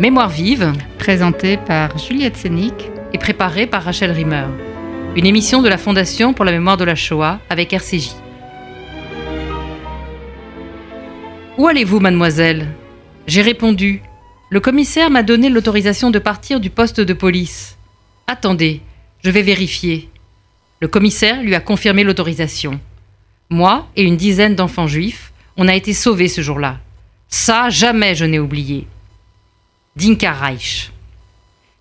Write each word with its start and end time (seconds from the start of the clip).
Mémoire 0.00 0.28
vive, 0.28 0.72
présentée 0.96 1.56
par 1.56 1.98
Juliette 1.98 2.36
Sénic 2.36 2.88
et 3.12 3.18
préparée 3.18 3.66
par 3.66 3.82
Rachel 3.82 4.12
Rimmer. 4.12 4.46
Une 5.16 5.26
émission 5.26 5.60
de 5.60 5.68
la 5.68 5.76
Fondation 5.76 6.34
pour 6.34 6.44
la 6.44 6.52
mémoire 6.52 6.76
de 6.76 6.84
la 6.84 6.94
Shoah 6.94 7.40
avec 7.50 7.72
RCJ. 7.72 8.10
Où 11.56 11.66
allez-vous, 11.66 11.98
mademoiselle? 11.98 12.68
J'ai 13.26 13.42
répondu. 13.42 14.00
Le 14.50 14.60
commissaire 14.60 15.10
m'a 15.10 15.24
donné 15.24 15.48
l'autorisation 15.48 16.12
de 16.12 16.20
partir 16.20 16.60
du 16.60 16.70
poste 16.70 17.00
de 17.00 17.12
police. 17.12 17.76
Attendez, 18.28 18.82
je 19.24 19.30
vais 19.32 19.42
vérifier. 19.42 20.10
Le 20.78 20.86
commissaire 20.86 21.42
lui 21.42 21.56
a 21.56 21.60
confirmé 21.60 22.04
l'autorisation. 22.04 22.78
Moi 23.50 23.88
et 23.96 24.04
une 24.04 24.16
dizaine 24.16 24.54
d'enfants 24.54 24.86
juifs, 24.86 25.32
on 25.56 25.66
a 25.66 25.74
été 25.74 25.92
sauvés 25.92 26.28
ce 26.28 26.40
jour-là. 26.40 26.76
Ça, 27.26 27.68
jamais 27.68 28.14
je 28.14 28.26
n'ai 28.26 28.38
oublié. 28.38 28.86
Dinka 29.98 30.32
Reich. 30.32 30.92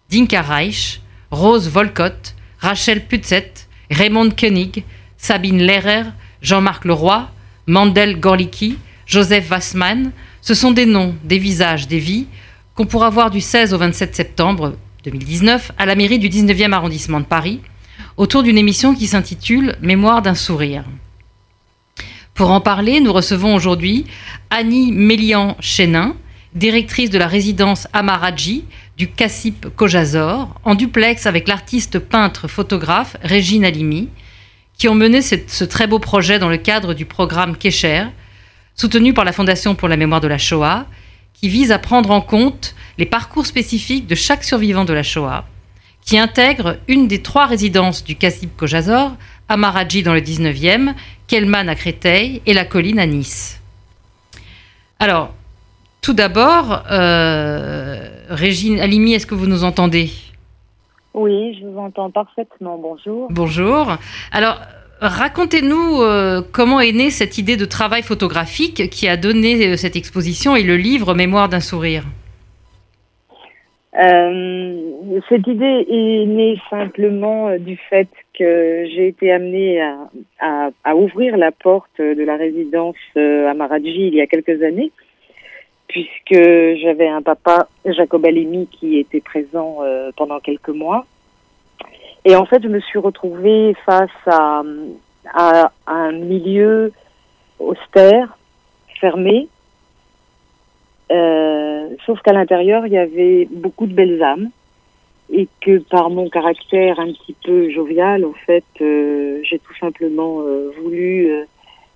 Dinka 0.09 0.41
Reich, 0.41 1.01
Rose 1.29 1.69
Volcott, 1.69 2.33
Rachel 2.57 3.05
Putzet, 3.05 3.67
Raymond 3.91 4.31
Koenig, 4.31 4.83
Sabine 5.19 5.61
Lehrer, 5.61 6.05
Jean-Marc 6.41 6.85
Leroy, 6.85 7.29
Mandel 7.67 8.19
Gorlicki, 8.19 8.79
Joseph 9.05 9.51
Wassmann, 9.51 10.11
ce 10.41 10.55
sont 10.55 10.71
des 10.71 10.87
noms, 10.87 11.15
des 11.23 11.37
visages, 11.37 11.87
des 11.87 11.99
vies 11.99 12.25
qu'on 12.73 12.87
pourra 12.87 13.11
voir 13.11 13.29
du 13.29 13.39
16 13.39 13.75
au 13.75 13.77
27 13.77 14.15
septembre 14.15 14.75
2019 15.03 15.73
à 15.77 15.85
la 15.85 15.93
mairie 15.93 16.17
du 16.17 16.29
19e 16.29 16.71
arrondissement 16.71 17.19
de 17.19 17.25
Paris 17.25 17.61
autour 18.17 18.41
d'une 18.41 18.57
émission 18.57 18.95
qui 18.95 19.05
s'intitule 19.05 19.75
Mémoire 19.79 20.23
d'un 20.23 20.33
sourire. 20.33 20.85
Pour 22.33 22.49
en 22.49 22.61
parler, 22.61 22.99
nous 22.99 23.13
recevons 23.13 23.53
aujourd'hui 23.53 24.05
Annie 24.49 24.91
Mélian-Chénin, 24.91 26.15
directrice 26.57 27.09
de 27.09 27.17
la 27.17 27.27
résidence 27.27 27.87
Amaradji 27.93 28.65
du 28.97 29.09
Cassip 29.09 29.67
Kojazor, 29.75 30.59
en 30.63 30.75
duplex 30.75 31.25
avec 31.25 31.47
l'artiste 31.47 31.99
peintre 31.99 32.47
photographe 32.47 33.15
Régine 33.23 33.63
Alimi, 33.63 34.09
qui 34.77 34.87
ont 34.87 34.95
mené 34.95 35.21
ce 35.21 35.63
très 35.63 35.87
beau 35.87 35.99
projet 35.99 36.39
dans 36.39 36.49
le 36.49 36.57
cadre 36.57 36.93
du 36.93 37.05
programme 37.05 37.55
Kesher, 37.55 38.05
soutenu 38.75 39.13
par 39.13 39.25
la 39.25 39.31
Fondation 39.31 39.75
pour 39.75 39.87
la 39.87 39.97
mémoire 39.97 40.21
de 40.21 40.27
la 40.27 40.37
Shoah, 40.37 40.85
qui 41.33 41.49
vise 41.49 41.71
à 41.71 41.79
prendre 41.79 42.11
en 42.11 42.21
compte 42.21 42.75
les 42.97 43.05
parcours 43.05 43.45
spécifiques 43.45 44.07
de 44.07 44.15
chaque 44.15 44.43
survivant 44.43 44.85
de 44.85 44.93
la 44.93 45.03
Shoah, 45.03 45.45
qui 46.03 46.17
intègre 46.17 46.77
une 46.87 47.07
des 47.07 47.21
trois 47.21 47.45
résidences 47.45 48.03
du 48.03 48.15
Cassip 48.15 48.55
Kojazor, 48.55 49.15
Amaradji 49.49 50.03
dans 50.03 50.13
le 50.13 50.21
19e, 50.21 50.93
Kelman 51.27 51.69
à 51.69 51.75
Créteil 51.75 52.41
et 52.45 52.53
la 52.53 52.65
colline 52.65 52.99
à 52.99 53.05
Nice. 53.05 53.59
Alors, 54.99 55.33
tout 56.07 56.13
d'abord, 56.13 56.83
euh, 56.89 57.97
Régine 58.29 58.79
Alimi, 58.79 59.13
est-ce 59.13 59.27
que 59.27 59.35
vous 59.35 59.45
nous 59.45 59.65
entendez? 59.65 60.07
Oui, 61.13 61.57
je 61.59 61.65
vous 61.65 61.77
entends 61.77 62.09
parfaitement. 62.11 62.77
Bonjour. 62.77 63.27
Bonjour. 63.29 63.97
Alors, 64.31 64.61
racontez-nous 65.01 66.01
euh, 66.01 66.41
comment 66.53 66.79
est 66.79 66.93
née 66.93 67.09
cette 67.09 67.37
idée 67.37 67.57
de 67.57 67.65
travail 67.65 68.03
photographique 68.03 68.89
qui 68.89 69.09
a 69.09 69.17
donné 69.17 69.67
euh, 69.67 69.75
cette 69.75 69.97
exposition 69.97 70.55
et 70.55 70.63
le 70.63 70.77
livre 70.77 71.13
Mémoire 71.13 71.49
d'un 71.49 71.59
sourire? 71.59 72.05
cette 75.29 75.47
idée 75.47 75.85
est 75.89 76.25
née 76.27 76.61
simplement 76.69 77.57
du 77.57 77.77
fait 77.89 78.07
que 78.37 78.85
j'ai 78.93 79.07
été 79.07 79.31
amenée 79.31 79.81
à, 80.39 80.69
à, 80.83 80.95
ouvrir 80.95 81.35
la 81.35 81.51
porte 81.51 81.97
de 81.97 82.23
la 82.23 82.37
résidence 82.37 82.95
à 83.15 83.53
Maradji 83.55 84.09
il 84.09 84.13
y 84.13 84.21
a 84.21 84.27
quelques 84.27 84.61
années 84.61 84.91
puisque 85.87 86.33
j'avais 86.33 87.07
un 87.07 87.21
papa, 87.21 87.67
Jacob 87.85 88.25
Alimi, 88.25 88.67
qui 88.67 88.97
était 88.97 89.21
présent 89.21 89.77
euh, 89.81 90.11
pendant 90.15 90.39
quelques 90.39 90.69
mois. 90.69 91.05
Et 92.25 92.35
en 92.35 92.45
fait, 92.45 92.61
je 92.61 92.67
me 92.67 92.79
suis 92.81 92.99
retrouvée 92.99 93.73
face 93.85 94.09
à, 94.25 94.63
un 95.87 96.11
milieu 96.11 96.91
austère, 97.59 98.37
fermé, 98.99 99.47
euh, 101.11 101.89
sauf 102.05 102.21
qu'à 102.21 102.33
l'intérieur, 102.33 102.85
il 102.85 102.93
y 102.93 102.97
avait 102.97 103.47
beaucoup 103.51 103.87
de 103.87 103.93
belles 103.93 104.21
âmes 104.23 104.49
et 105.29 105.47
que 105.61 105.79
par 105.79 106.09
mon 106.09 106.29
caractère 106.29 106.99
un 106.99 107.11
petit 107.11 107.35
peu 107.45 107.69
jovial, 107.69 108.25
en 108.25 108.33
fait, 108.45 108.63
euh, 108.81 109.39
j'ai 109.43 109.59
tout 109.59 109.75
simplement 109.79 110.41
voulu 110.81 111.29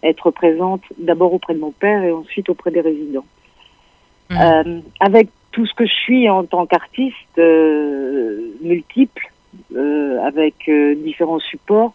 être 0.03 0.31
présente 0.31 0.81
d'abord 0.97 1.33
auprès 1.33 1.53
de 1.53 1.59
mon 1.59 1.71
père 1.71 2.03
et 2.03 2.11
ensuite 2.11 2.49
auprès 2.49 2.71
des 2.71 2.81
résidents. 2.81 3.25
Mmh. 4.31 4.37
Euh, 4.39 4.79
avec 5.01 5.27
tout 5.51 5.65
ce 5.65 5.73
que 5.73 5.85
je 5.85 5.93
suis 5.93 6.29
en 6.29 6.45
tant 6.45 6.65
qu'artiste 6.65 7.37
euh, 7.37 8.39
multiple, 8.61 9.29
euh, 9.75 10.21
avec 10.23 10.55
euh, 10.69 10.95
différents 10.95 11.39
supports, 11.39 11.93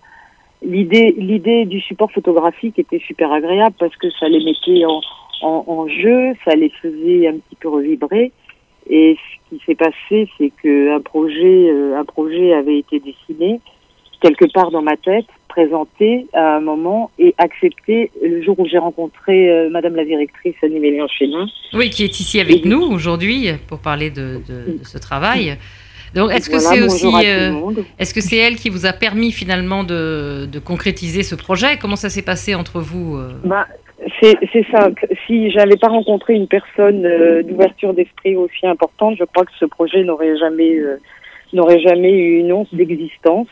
l'idée 0.62 1.14
l'idée 1.16 1.64
du 1.64 1.80
support 1.80 2.12
photographique 2.12 2.78
était 2.78 2.98
super 2.98 3.32
agréable 3.32 3.74
parce 3.78 3.97
que 3.97 4.10
ça 4.10 4.28
les 4.28 4.44
mettait 4.44 4.84
en, 4.84 5.00
en, 5.41 5.64
en 5.66 5.88
jeu, 5.88 6.34
ça 6.44 6.54
les 6.54 6.69
faisait 6.69 7.28
un 7.28 7.38
petit 7.38 7.56
peu 7.58 7.69
revibrer. 7.69 8.32
Et 8.88 9.16
ce 9.16 9.56
qui 9.56 9.64
s'est 9.64 9.74
passé, 9.74 10.28
c'est 10.36 10.53
que 10.62 10.94
un 10.94 11.00
projet, 11.00 11.70
un 11.97 12.04
projet 12.04 12.53
avait 12.53 12.78
été 12.78 13.00
dessiné 13.00 13.60
quelque 14.21 14.50
part 14.53 14.71
dans 14.71 14.82
ma 14.82 14.97
tête 14.97 15.27
présenté 15.49 16.27
à 16.34 16.56
un 16.56 16.60
moment 16.60 17.10
et 17.19 17.34
accepté 17.38 18.10
le 18.22 18.43
jour 18.43 18.59
où 18.59 18.66
j'ai 18.66 18.78
rencontré 18.78 19.50
euh, 19.50 19.71
Madame 19.71 19.97
la 19.97 20.04
directrice 20.04 20.54
Annie 20.62 20.81
Mélian 20.81 21.09
Chénin. 21.09 21.47
Oui, 21.72 21.91
qui 21.91 22.04
est 22.04 22.21
ici 22.21 22.41
avec 22.41 22.66
et 22.66 22.69
nous 22.69 22.82
aujourd'hui 22.82 23.49
pour 23.66 23.78
parler 23.78 24.10
de, 24.10 24.41
de, 24.47 24.78
de, 24.78 24.84
ce 24.84 24.99
travail. 24.99 25.56
Donc, 26.15 26.32
est-ce 26.32 26.49
que 26.49 26.56
voilà, 26.56 26.77
c'est 26.77 26.82
aussi, 26.82 27.06
euh, 27.27 27.53
est-ce 27.99 28.15
que 28.15 28.21
c'est 28.21 28.37
elle 28.37 28.56
qui 28.56 28.71
vous 28.71 28.87
a 28.87 28.93
permis 28.93 29.32
finalement 29.32 29.84
de, 29.84 30.47
de 30.47 30.59
concrétiser 30.59 31.22
ce 31.22 31.34
projet? 31.34 31.78
Comment 31.81 31.97
ça 31.97 32.09
s'est 32.09 32.25
passé 32.25 32.54
entre 32.54 32.81
vous 32.81 33.16
euh? 33.16 33.33
Bah, 33.44 33.66
c'est, 34.21 34.66
simple. 34.71 35.06
Si 35.27 35.50
j'avais 35.50 35.77
pas 35.77 35.88
rencontré 35.88 36.34
une 36.34 36.47
personne 36.47 37.04
euh, 37.04 37.43
d'ouverture 37.43 37.94
d'esprit 37.94 38.37
aussi 38.37 38.66
importante, 38.66 39.16
je 39.19 39.25
crois 39.25 39.44
que 39.44 39.53
ce 39.59 39.65
projet 39.65 40.04
n'aurait 40.04 40.37
jamais, 40.37 40.77
euh, 40.77 40.97
n'aurait 41.53 41.81
jamais 41.81 42.12
eu 42.12 42.38
une 42.38 42.53
once 42.53 42.72
d'existence. 42.72 43.48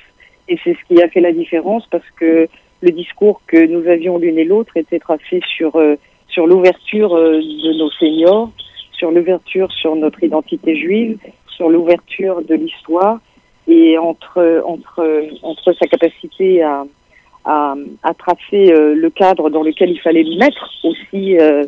Et 0.48 0.58
c'est 0.62 0.74
ce 0.74 0.94
qui 0.94 1.02
a 1.02 1.08
fait 1.08 1.20
la 1.20 1.32
différence 1.32 1.86
parce 1.90 2.08
que 2.16 2.48
le 2.80 2.90
discours 2.90 3.40
que 3.46 3.66
nous 3.66 3.88
avions 3.88 4.18
l'une 4.18 4.38
et 4.38 4.44
l'autre 4.44 4.76
était 4.76 4.98
tracé 4.98 5.40
sur, 5.56 5.76
euh, 5.76 5.96
sur 6.28 6.46
l'ouverture 6.46 7.14
euh, 7.14 7.38
de 7.38 7.78
nos 7.78 7.90
seniors, 7.92 8.50
sur 8.92 9.10
l'ouverture 9.10 9.72
sur 9.72 9.96
notre 9.96 10.22
identité 10.22 10.76
juive, 10.76 11.18
sur 11.48 11.68
l'ouverture 11.68 12.42
de 12.42 12.54
l'histoire 12.54 13.20
et 13.66 13.96
entre, 13.98 14.62
entre, 14.66 15.26
entre 15.42 15.72
sa 15.72 15.86
capacité 15.86 16.62
à, 16.62 16.84
à, 17.44 17.74
à 18.02 18.14
tracer 18.14 18.72
euh, 18.72 18.94
le 18.94 19.10
cadre 19.10 19.50
dans 19.50 19.62
lequel 19.62 19.90
il 19.90 20.00
fallait 20.00 20.24
mettre 20.38 20.70
aussi 20.82 21.38
euh, 21.38 21.64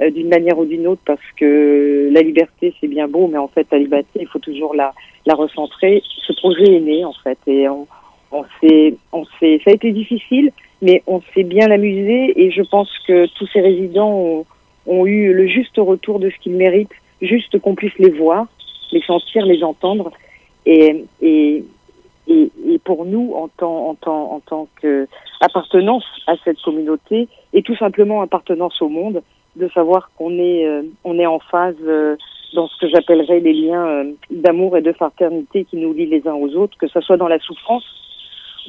euh, 0.00 0.10
d'une 0.10 0.28
manière 0.28 0.58
ou 0.58 0.64
d'une 0.64 0.86
autre 0.86 1.02
parce 1.04 1.20
que 1.36 2.08
la 2.12 2.22
liberté 2.22 2.74
c'est 2.80 2.88
bien 2.88 3.08
beau 3.08 3.28
mais 3.28 3.38
en 3.38 3.48
fait 3.48 3.66
la 3.70 3.78
liberté 3.78 4.20
il 4.20 4.26
faut 4.28 4.38
toujours 4.38 4.74
la, 4.74 4.92
la 5.26 5.34
recentrer. 5.34 6.02
Ce 6.26 6.32
projet 6.34 6.76
est 6.76 6.80
né 6.80 7.04
en 7.04 7.14
fait 7.24 7.38
et 7.46 7.68
on, 7.68 7.86
on 8.32 8.44
s'est, 8.60 8.94
on 9.12 9.24
s'est, 9.38 9.60
ça 9.64 9.70
a 9.70 9.74
été 9.74 9.92
difficile, 9.92 10.52
mais 10.82 11.02
on 11.06 11.20
s'est 11.34 11.42
bien 11.42 11.70
amusé 11.70 12.40
et 12.40 12.50
je 12.50 12.62
pense 12.62 12.90
que 13.06 13.26
tous 13.26 13.46
ces 13.52 13.60
résidents 13.60 14.44
ont, 14.86 15.06
eu 15.06 15.32
le 15.32 15.46
juste 15.46 15.76
retour 15.76 16.18
de 16.20 16.30
ce 16.30 16.36
qu'ils 16.38 16.56
méritent, 16.56 16.90
juste 17.20 17.58
qu'on 17.60 17.74
puisse 17.74 17.96
les 17.98 18.10
voir, 18.10 18.46
les 18.92 19.02
sentir, 19.02 19.44
les 19.44 19.62
entendre. 19.62 20.10
Et, 20.66 21.04
et, 21.20 21.64
et, 22.28 22.50
et 22.68 22.78
pour 22.78 23.04
nous, 23.04 23.32
en 23.34 23.48
tant, 23.48 23.88
en 23.88 23.94
tant, 23.94 24.32
en 24.32 24.40
tant 24.40 24.68
qu'appartenance 24.80 26.04
à 26.26 26.34
cette 26.44 26.60
communauté 26.62 27.28
et 27.52 27.62
tout 27.62 27.76
simplement 27.76 28.22
appartenance 28.22 28.80
au 28.82 28.88
monde, 28.88 29.22
de 29.56 29.68
savoir 29.68 30.10
qu'on 30.16 30.38
est, 30.38 30.66
euh, 30.66 30.82
on 31.04 31.18
est 31.18 31.26
en 31.26 31.40
phase 31.40 31.74
euh, 31.82 32.16
dans 32.54 32.68
ce 32.68 32.78
que 32.80 32.88
j'appellerais 32.88 33.40
les 33.40 33.52
liens 33.52 33.86
euh, 33.86 34.12
d'amour 34.30 34.76
et 34.76 34.82
de 34.82 34.92
fraternité 34.92 35.64
qui 35.64 35.76
nous 35.76 35.92
lient 35.92 36.06
les 36.06 36.26
uns 36.26 36.34
aux 36.34 36.54
autres, 36.54 36.76
que 36.78 36.88
ce 36.88 37.00
soit 37.00 37.16
dans 37.16 37.28
la 37.28 37.38
souffrance 37.40 37.84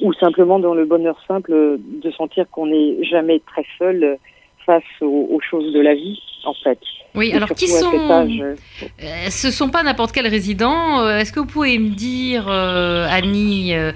ou 0.01 0.13
simplement 0.13 0.59
dans 0.59 0.73
le 0.73 0.85
bonheur 0.85 1.17
simple 1.27 1.51
de 1.51 2.11
sentir 2.11 2.45
qu'on 2.51 2.67
n'est 2.67 3.03
jamais 3.03 3.41
très 3.45 3.65
seul 3.77 4.17
face 4.65 4.83
aux, 5.01 5.27
aux, 5.31 5.39
choses 5.41 5.73
de 5.73 5.79
la 5.79 5.93
vie, 5.93 6.19
en 6.43 6.53
fait. 6.53 6.79
Oui, 7.15 7.29
Et 7.31 7.35
alors 7.35 7.49
qui 7.49 7.67
sont... 7.67 8.11
Âge... 8.11 8.41
Euh, 8.41 8.55
ce 9.29 9.47
ne 9.47 9.51
sont 9.51 9.69
pas 9.69 9.83
n'importe 9.83 10.11
quel 10.11 10.27
résident. 10.27 11.07
Est-ce 11.09 11.31
que 11.31 11.39
vous 11.39 11.45
pouvez 11.45 11.77
me 11.77 11.89
dire, 11.89 12.47
euh, 12.47 13.07
Annie 13.09 13.73
euh, 13.73 13.91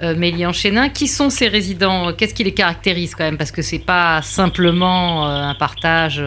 Mélian-Chénin, 0.00 0.88
qui 0.88 1.08
sont 1.08 1.30
ces 1.30 1.48
résidents? 1.48 2.12
Qu'est-ce 2.12 2.34
qui 2.34 2.44
les 2.44 2.54
caractérise 2.54 3.14
quand 3.14 3.24
même? 3.24 3.38
Parce 3.38 3.52
que 3.52 3.62
ce 3.62 3.76
n'est 3.76 3.82
pas 3.82 4.22
simplement 4.22 5.26
un 5.26 5.54
partage 5.54 6.22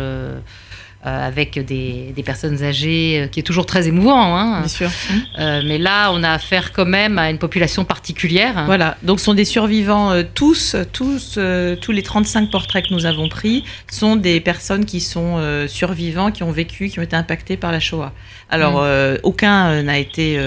euh, 1.05 1.27
avec 1.27 1.59
des, 1.59 2.13
des, 2.15 2.23
personnes 2.23 2.63
âgées, 2.63 3.23
euh, 3.23 3.27
qui 3.27 3.41
est 3.41 3.44
toujours 3.44 3.65
très 3.65 3.89
émouvant. 3.89 4.38
Hein. 4.38 4.59
Bien 4.59 4.67
sûr. 4.69 4.89
Euh, 5.38 5.61
mais 5.65 5.77
là, 5.77 6.11
on 6.13 6.23
a 6.23 6.31
affaire 6.31 6.71
quand 6.71 6.85
même 6.85 7.19
à 7.19 7.29
une 7.29 7.39
population 7.39 7.83
particulière. 7.83 8.63
Voilà, 8.65 8.95
donc 9.03 9.19
ce 9.19 9.25
sont 9.25 9.33
des 9.33 9.44
survivants 9.44 10.13
tous, 10.33 10.77
tous, 10.94 11.38
tous 11.81 11.91
les 11.91 12.03
35 12.03 12.50
portraits 12.50 12.88
que 12.88 12.94
nous 12.94 13.05
avons 13.05 13.27
pris 13.27 13.65
sont 13.91 14.15
des 14.15 14.39
personnes 14.39 14.85
qui 14.85 15.01
sont 15.01 15.39
survivants, 15.67 16.31
qui 16.31 16.44
ont 16.44 16.51
vécu, 16.51 16.88
qui 16.89 17.00
ont 17.00 17.03
été 17.03 17.15
impactés 17.15 17.57
par 17.57 17.71
la 17.71 17.79
Shoah. 17.79 18.13
Alors, 18.50 18.83
Mm. 18.83 19.17
aucun 19.23 19.83
n'a 19.83 19.97
été... 20.00 20.39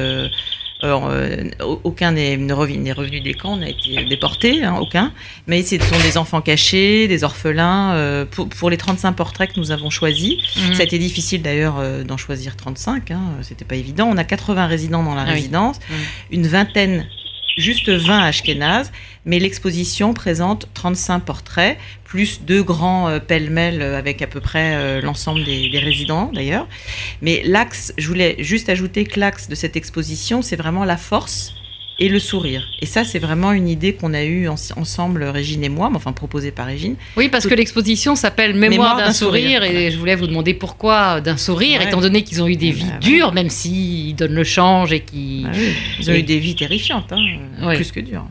Euh, 0.85 1.51
aucun 1.85 2.13
n'est 2.13 2.37
revenu, 2.53 2.93
revenu 2.93 3.21
des 3.21 3.35
camps, 3.35 3.57
n'a 3.57 3.71
été 3.71 4.05
déporté, 4.05 4.63
hein, 4.63 4.77
aucun. 4.81 5.13
Mais 5.47 5.63
ce 5.63 5.79
sont 5.79 5.99
des 6.03 6.19
enfants 6.19 6.43
cachés, 6.43 7.09
des 7.09 7.25
orphelins. 7.25 7.95
Euh, 7.95 8.25
pour, 8.27 8.49
pour, 8.49 8.69
les 8.69 8.77
35 8.77 9.13
portraits 9.13 9.53
que 9.53 9.59
nous 9.59 9.71
avons 9.71 9.89
choisis, 9.89 10.35
mmh. 10.35 10.75
ça 10.75 10.81
a 10.81 10.85
été 10.85 10.99
difficile 10.99 11.41
d'ailleurs 11.41 11.77
euh, 11.79 12.05
d'en 12.05 12.17
choisir 12.17 12.57
35. 12.57 13.11
Hein, 13.11 13.21
C'était 13.43 13.65
pas 13.65 13.77
évident. 13.77 14.07
On 14.11 14.19
a 14.19 14.25
80 14.25 14.67
résidents 14.67 15.03
dans 15.03 15.15
la 15.15 15.23
ah 15.23 15.33
résidence, 15.33 15.79
oui. 15.89 15.97
mmh. 15.97 16.35
une 16.35 16.47
vingtaine, 16.47 17.07
juste 17.57 17.89
20 17.89 18.19
Ashkénazes, 18.25 18.93
mais 19.25 19.39
l'exposition 19.39 20.15
présente 20.15 20.69
35 20.75 21.21
portraits, 21.21 21.79
plus 22.05 22.43
deux 22.43 22.63
grands 22.63 23.09
euh, 23.09 23.19
pêle-mêle 23.19 23.83
avec 23.83 24.23
à 24.23 24.27
peu 24.27 24.41
près 24.41 24.77
euh, 24.77 25.01
l'ensemble 25.01 25.45
des, 25.45 25.71
résidents 25.79 26.31
d'ailleurs. 26.33 26.69
Mais 27.23 27.43
l'axe, 27.45 27.93
je 27.99 28.09
voulais 28.09 28.37
juste 28.39 28.69
ajouter 28.69 29.05
que 29.05 29.19
l'axe 29.19 29.49
de 29.49 29.55
cette 29.55 29.77
exposition, 29.77 30.43
c'est 30.43 30.57
vraiment 30.57 30.85
la 30.85 30.97
force 30.97 31.55
et 31.99 32.09
le 32.09 32.19
sourire. 32.19 32.69
Et 32.81 32.87
ça, 32.87 33.05
c'est 33.05 33.19
vraiment 33.19 33.53
une 33.53 33.69
idée 33.69 33.95
qu'on 33.95 34.13
a 34.13 34.23
eue 34.23 34.49
en, 34.49 34.57
ensemble, 34.77 35.25
Régine 35.25 35.65
et 35.65 35.69
moi, 35.69 35.91
enfin 35.95 36.13
proposée 36.13 36.51
par 36.51 36.67
Régine. 36.67 36.97
Oui, 37.17 37.29
parce 37.29 37.45
Tout... 37.45 37.51
que 37.51 37.55
l'exposition 37.55 38.15
s'appelle 38.17 38.55
Mémoire, 38.55 38.97
d'un 38.97 39.13
sourire, 39.13 39.61
sourire, 39.61 39.63
et 39.63 39.73
voilà. 39.73 39.91
je 39.91 39.97
voulais 39.97 40.15
vous 40.15 40.27
demander 40.27 40.55
pourquoi 40.55 41.21
d'un 41.21 41.37
sourire, 41.37 41.81
ouais. 41.81 41.87
étant 41.87 42.01
donné 42.01 42.23
qu'ils 42.23 42.43
ont 42.43 42.49
eu 42.49 42.57
des 42.57 42.71
vies 42.71 42.91
bah, 42.91 42.99
dures, 42.99 43.33
même 43.33 43.49
s'ils 43.49 44.15
donnent 44.15 44.35
le 44.35 44.45
change 44.45 44.93
et 44.93 45.01
qui. 45.01 45.45
Bah, 45.45 45.51
oui. 45.55 45.73
Ils 46.01 46.11
ont 46.11 46.15
et... 46.15 46.19
eu 46.19 46.23
des 46.23 46.39
vies 46.39 46.55
terrifiantes, 46.55 47.13
hein, 47.13 47.75
plus 47.75 47.93
que 47.93 48.01
dures. 48.01 48.27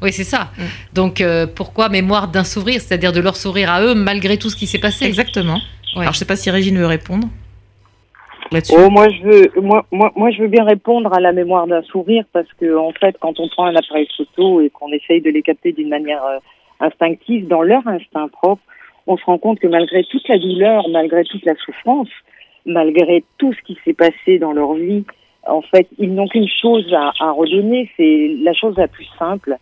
Oui, 0.00 0.12
c'est 0.12 0.24
ça. 0.24 0.50
Mm. 0.56 0.62
Donc, 0.94 1.20
euh, 1.20 1.46
pourquoi 1.46 1.90
mémoire 1.90 2.28
d'un 2.28 2.44
sourire? 2.44 2.80
C'est-à-dire 2.80 3.12
de 3.12 3.20
leur 3.20 3.36
sourire 3.36 3.70
à 3.70 3.82
eux, 3.82 3.94
malgré 3.94 4.38
tout 4.38 4.48
ce 4.48 4.56
qui 4.56 4.66
s'est 4.66 4.78
passé? 4.78 5.04
Exactement. 5.04 5.60
Ouais. 5.94 6.02
Alors, 6.02 6.12
je 6.12 6.16
ne 6.16 6.20
sais 6.20 6.24
pas 6.24 6.36
si 6.36 6.50
Régine 6.50 6.78
veut 6.78 6.86
répondre. 6.86 7.28
Oh, 8.52 8.90
moi, 8.90 9.08
je 9.08 9.22
veux, 9.22 9.60
moi, 9.60 9.86
moi, 9.90 10.12
moi, 10.16 10.30
je 10.30 10.42
veux 10.42 10.48
bien 10.48 10.64
répondre 10.64 11.12
à 11.12 11.20
la 11.20 11.32
mémoire 11.32 11.66
d'un 11.66 11.82
sourire 11.82 12.24
parce 12.32 12.52
que, 12.54 12.76
en 12.76 12.92
fait, 12.92 13.16
quand 13.20 13.40
on 13.40 13.48
prend 13.48 13.66
un 13.66 13.74
appareil 13.74 14.08
photo 14.16 14.60
et 14.60 14.70
qu'on 14.70 14.92
essaye 14.92 15.20
de 15.20 15.30
les 15.30 15.42
capter 15.42 15.72
d'une 15.72 15.88
manière 15.88 16.24
euh, 16.24 16.38
instinctive, 16.80 17.48
dans 17.48 17.62
leur 17.62 17.86
instinct 17.86 18.28
propre, 18.28 18.62
on 19.06 19.16
se 19.16 19.24
rend 19.24 19.38
compte 19.38 19.58
que 19.58 19.66
malgré 19.66 20.04
toute 20.04 20.26
la 20.28 20.38
douleur, 20.38 20.88
malgré 20.88 21.24
toute 21.24 21.44
la 21.44 21.54
souffrance, 21.56 22.08
malgré 22.66 23.24
tout 23.38 23.52
ce 23.52 23.60
qui 23.62 23.78
s'est 23.84 23.94
passé 23.94 24.38
dans 24.38 24.52
leur 24.52 24.74
vie, 24.74 25.04
en 25.46 25.62
fait, 25.62 25.88
ils 25.98 26.14
n'ont 26.14 26.28
qu'une 26.28 26.48
chose 26.48 26.92
à, 26.94 27.12
à 27.20 27.30
redonner, 27.32 27.90
c'est 27.96 28.36
la 28.42 28.54
chose 28.54 28.76
la 28.76 28.88
plus 28.88 29.06
simple, 29.18 29.56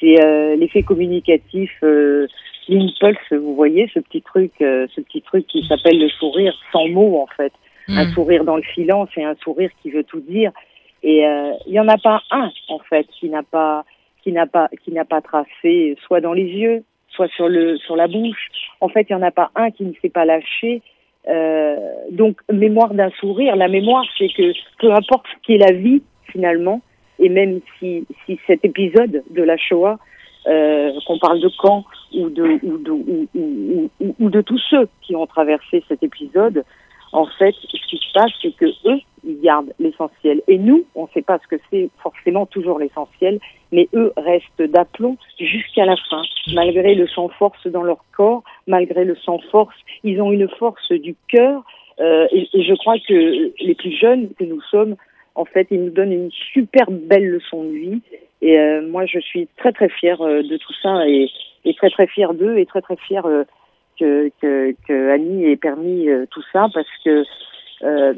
c'est 0.00 0.22
euh, 0.22 0.56
l'effet 0.56 0.82
communicatif, 0.82 1.70
euh, 1.82 2.26
l'impulse, 2.68 3.32
vous 3.32 3.54
voyez, 3.54 3.90
ce 3.94 4.00
petit 4.00 4.22
truc, 4.22 4.52
euh, 4.60 4.86
ce 4.94 5.00
petit 5.00 5.22
truc 5.22 5.46
qui 5.46 5.66
s'appelle 5.66 5.98
le 5.98 6.08
sourire 6.08 6.54
sans 6.72 6.88
mots, 6.88 7.20
en 7.20 7.26
fait. 7.36 7.52
Mmh. 7.88 7.98
Un 7.98 8.12
sourire 8.12 8.44
dans 8.44 8.56
le 8.56 8.62
silence 8.74 9.08
et 9.16 9.24
un 9.24 9.34
sourire 9.36 9.70
qui 9.82 9.90
veut 9.90 10.04
tout 10.04 10.20
dire. 10.20 10.52
Et 11.02 11.26
euh, 11.26 11.52
il 11.66 11.72
y 11.72 11.80
en 11.80 11.88
a 11.88 11.96
pas 11.96 12.22
un, 12.30 12.50
en 12.68 12.78
fait, 12.80 13.06
qui 13.18 13.28
n'a 13.30 13.42
pas, 13.42 13.84
qui 14.22 14.32
n'a 14.32 14.46
pas, 14.46 14.68
qui 14.84 14.92
n'a 14.92 15.04
pas 15.04 15.22
tracé, 15.22 15.96
soit 16.06 16.20
dans 16.20 16.34
les 16.34 16.44
yeux, 16.44 16.84
soit 17.08 17.28
sur 17.28 17.48
le, 17.48 17.78
sur 17.78 17.96
la 17.96 18.06
bouche. 18.06 18.48
En 18.80 18.88
fait, 18.88 19.06
il 19.08 19.12
y 19.12 19.16
en 19.16 19.22
a 19.22 19.30
pas 19.30 19.50
un 19.54 19.70
qui 19.70 19.84
ne 19.84 19.92
s'est 20.02 20.10
pas 20.10 20.26
lâché. 20.26 20.82
Euh, 21.28 21.76
donc, 22.10 22.40
mémoire 22.52 22.92
d'un 22.94 23.10
sourire. 23.20 23.56
La 23.56 23.68
mémoire, 23.68 24.04
c'est 24.18 24.28
que 24.28 24.52
peu 24.78 24.92
importe 24.92 25.26
ce 25.32 25.46
qu'est 25.46 25.58
la 25.58 25.72
vie, 25.72 26.02
finalement, 26.30 26.82
et 27.18 27.28
même 27.28 27.60
si, 27.78 28.06
si 28.26 28.38
cet 28.46 28.64
épisode 28.64 29.22
de 29.30 29.42
la 29.42 29.56
Shoah, 29.56 29.98
euh, 30.46 30.92
qu'on 31.06 31.18
parle 31.18 31.40
de 31.40 31.50
camp 31.58 31.84
ou 32.14 32.28
de, 32.30 32.58
ou 32.62 32.78
de, 32.78 32.90
ou, 32.90 33.28
ou, 33.34 33.90
ou, 34.00 34.14
ou 34.18 34.30
de 34.30 34.40
tous 34.40 34.60
ceux 34.70 34.88
qui 35.02 35.16
ont 35.16 35.26
traversé 35.26 35.82
cet 35.88 36.02
épisode, 36.02 36.64
en 37.12 37.26
fait, 37.38 37.54
ce 37.54 37.86
qui 37.86 37.96
se 37.96 38.12
passe, 38.12 38.30
c'est 38.42 38.54
que 38.54 38.66
eux, 38.86 39.00
ils 39.24 39.40
gardent 39.40 39.72
l'essentiel. 39.78 40.42
Et 40.48 40.58
nous, 40.58 40.84
on 40.94 41.04
ne 41.04 41.08
sait 41.14 41.22
pas 41.22 41.38
ce 41.38 41.56
que 41.56 41.60
c'est 41.70 41.90
forcément 42.02 42.46
toujours 42.46 42.78
l'essentiel, 42.78 43.38
mais 43.72 43.88
eux 43.94 44.12
restent 44.16 44.62
d'aplomb 44.62 45.16
jusqu'à 45.38 45.84
la 45.84 45.96
fin. 46.08 46.22
Malgré 46.52 46.94
le 46.94 47.06
sang-force 47.06 47.66
dans 47.66 47.82
leur 47.82 48.04
corps, 48.16 48.42
malgré 48.66 49.04
le 49.04 49.16
sang-force, 49.16 49.76
ils 50.04 50.20
ont 50.20 50.32
une 50.32 50.48
force 50.48 50.92
du 50.92 51.14
cœur. 51.28 51.62
Euh, 52.00 52.26
et, 52.30 52.48
je 52.54 52.74
crois 52.74 52.98
que 52.98 53.52
les 53.62 53.74
plus 53.74 53.92
jeunes 53.92 54.30
que 54.38 54.44
nous 54.44 54.60
sommes, 54.62 54.96
en 55.34 55.44
fait, 55.44 55.66
ils 55.70 55.82
nous 55.82 55.90
donnent 55.90 56.12
une 56.12 56.30
super 56.52 56.90
belle 56.90 57.26
leçon 57.26 57.64
de 57.64 57.70
vie. 57.70 58.02
Et 58.40 58.58
euh, 58.58 58.86
moi, 58.86 59.06
je 59.06 59.18
suis 59.18 59.48
très 59.56 59.72
très 59.72 59.88
fière 59.88 60.20
euh, 60.22 60.42
de 60.42 60.56
tout 60.56 60.72
ça 60.82 61.08
et, 61.08 61.28
et 61.64 61.74
très 61.74 61.90
très 61.90 62.06
fière 62.06 62.34
d'eux 62.34 62.56
et 62.58 62.66
très 62.66 62.80
très 62.80 62.96
fière 62.96 63.26
euh, 63.26 63.44
que, 63.98 64.30
que, 64.40 64.74
que, 64.86 65.10
Annie 65.10 65.46
ait 65.50 65.56
permis 65.56 66.08
euh, 66.08 66.26
tout 66.30 66.42
ça 66.52 66.68
parce 66.72 66.88
que 67.04 67.24
euh, 67.82 68.14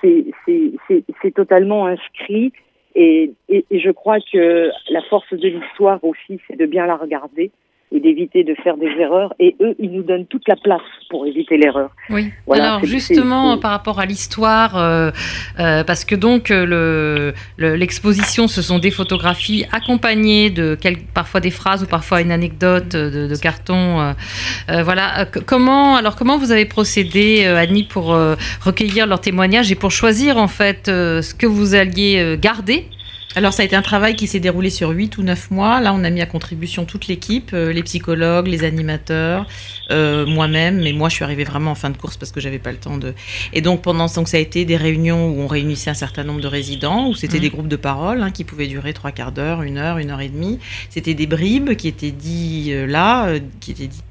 c'est 0.00 1.34
totalement 1.34 1.86
inscrit. 1.86 2.52
Et, 2.94 3.32
et, 3.48 3.64
et, 3.70 3.78
je 3.78 3.90
crois 3.90 4.18
que 4.32 4.70
la 4.90 5.02
force 5.02 5.32
de 5.32 5.48
l'histoire 5.48 6.02
aussi, 6.02 6.40
c'est 6.48 6.56
de 6.56 6.66
bien 6.66 6.86
la 6.86 6.96
regarder 6.96 7.52
et 7.92 8.00
d'éviter 8.00 8.44
de 8.44 8.54
faire 8.62 8.76
des 8.76 8.90
erreurs. 9.00 9.34
Et 9.40 9.56
eux, 9.60 9.74
ils 9.78 9.90
nous 9.90 10.02
donnent 10.02 10.26
toute 10.26 10.46
la 10.48 10.56
place 10.56 10.80
pour 11.08 11.26
éviter 11.26 11.56
l'erreur. 11.56 11.90
Oui. 12.08 12.30
Voilà, 12.46 12.74
Alors 12.74 12.84
justement, 12.84 13.58
par 13.58 13.72
rapport 13.72 13.98
à 13.98 14.06
l'histoire, 14.06 14.76
euh, 14.76 15.10
euh, 15.58 15.82
parce 15.82 16.04
que 16.04 16.14
donc 16.14 16.50
le 16.50 17.34
l'exposition, 17.58 18.44
le, 18.44 18.48
ce 18.48 18.62
sont 18.62 18.78
des 18.78 18.90
photographies 18.90 19.64
accompagnées 19.72 20.50
de 20.50 20.76
quelques, 20.76 21.06
parfois 21.12 21.40
des 21.40 21.50
phrases 21.50 21.82
ou 21.82 21.86
parfois 21.86 22.20
une 22.20 22.32
anecdote 22.32 22.90
de, 22.94 23.26
de 23.26 23.36
carton. 23.36 24.00
Euh, 24.68 24.82
voilà. 24.82 25.26
Comment 25.46 25.96
alors 25.96 26.14
comment 26.14 26.38
vous 26.38 26.52
avez 26.52 26.66
procédé, 26.66 27.44
Annie, 27.44 27.84
pour 27.84 28.16
recueillir 28.64 29.06
leurs 29.06 29.20
témoignages 29.20 29.72
et 29.72 29.74
pour 29.74 29.90
choisir 29.90 30.36
en 30.36 30.48
fait 30.48 30.86
ce 30.86 31.34
que 31.34 31.46
vous 31.46 31.74
alliez 31.74 32.36
garder 32.40 32.84
alors 33.36 33.52
ça 33.52 33.62
a 33.62 33.64
été 33.64 33.76
un 33.76 33.82
travail 33.82 34.16
qui 34.16 34.26
s'est 34.26 34.40
déroulé 34.40 34.70
sur 34.70 34.90
8 34.90 35.16
ou 35.18 35.22
9 35.22 35.52
mois. 35.52 35.80
Là, 35.80 35.94
on 35.94 36.02
a 36.02 36.10
mis 36.10 36.20
à 36.20 36.26
contribution 36.26 36.84
toute 36.84 37.06
l'équipe, 37.06 37.50
euh, 37.52 37.72
les 37.72 37.84
psychologues, 37.84 38.48
les 38.48 38.64
animateurs, 38.64 39.46
euh, 39.92 40.26
moi-même. 40.26 40.80
Mais 40.82 40.92
moi, 40.92 41.08
je 41.08 41.14
suis 41.14 41.24
arrivée 41.24 41.44
vraiment 41.44 41.70
en 41.70 41.74
fin 41.76 41.90
de 41.90 41.96
course 41.96 42.16
parce 42.16 42.32
que 42.32 42.40
j'avais 42.40 42.58
pas 42.58 42.72
le 42.72 42.78
temps 42.78 42.98
de. 42.98 43.14
Et 43.52 43.60
donc 43.60 43.82
pendant 43.82 44.06
donc 44.06 44.28
ça 44.28 44.36
a 44.36 44.40
été 44.40 44.64
des 44.64 44.76
réunions 44.76 45.28
où 45.28 45.40
on 45.42 45.46
réunissait 45.46 45.90
un 45.90 45.94
certain 45.94 46.24
nombre 46.24 46.40
de 46.40 46.48
résidents, 46.48 47.08
où 47.08 47.14
c'était 47.14 47.38
mmh. 47.38 47.40
des 47.40 47.50
groupes 47.50 47.68
de 47.68 47.76
parole 47.76 48.20
hein, 48.22 48.32
qui 48.32 48.42
pouvaient 48.42 48.66
durer 48.66 48.92
trois 48.94 49.12
quarts 49.12 49.32
d'heure, 49.32 49.62
une 49.62 49.78
heure, 49.78 49.98
une 49.98 50.10
heure 50.10 50.20
et 50.20 50.28
demie. 50.28 50.58
C'était 50.88 51.14
des 51.14 51.28
bribes 51.28 51.76
qui 51.76 51.86
étaient 51.86 52.10
dit 52.10 52.70
euh, 52.72 52.86
là, 52.86 53.28
euh, 53.28 53.38
qui 53.60 53.70
étaient 53.70 53.86
dites 53.86 54.04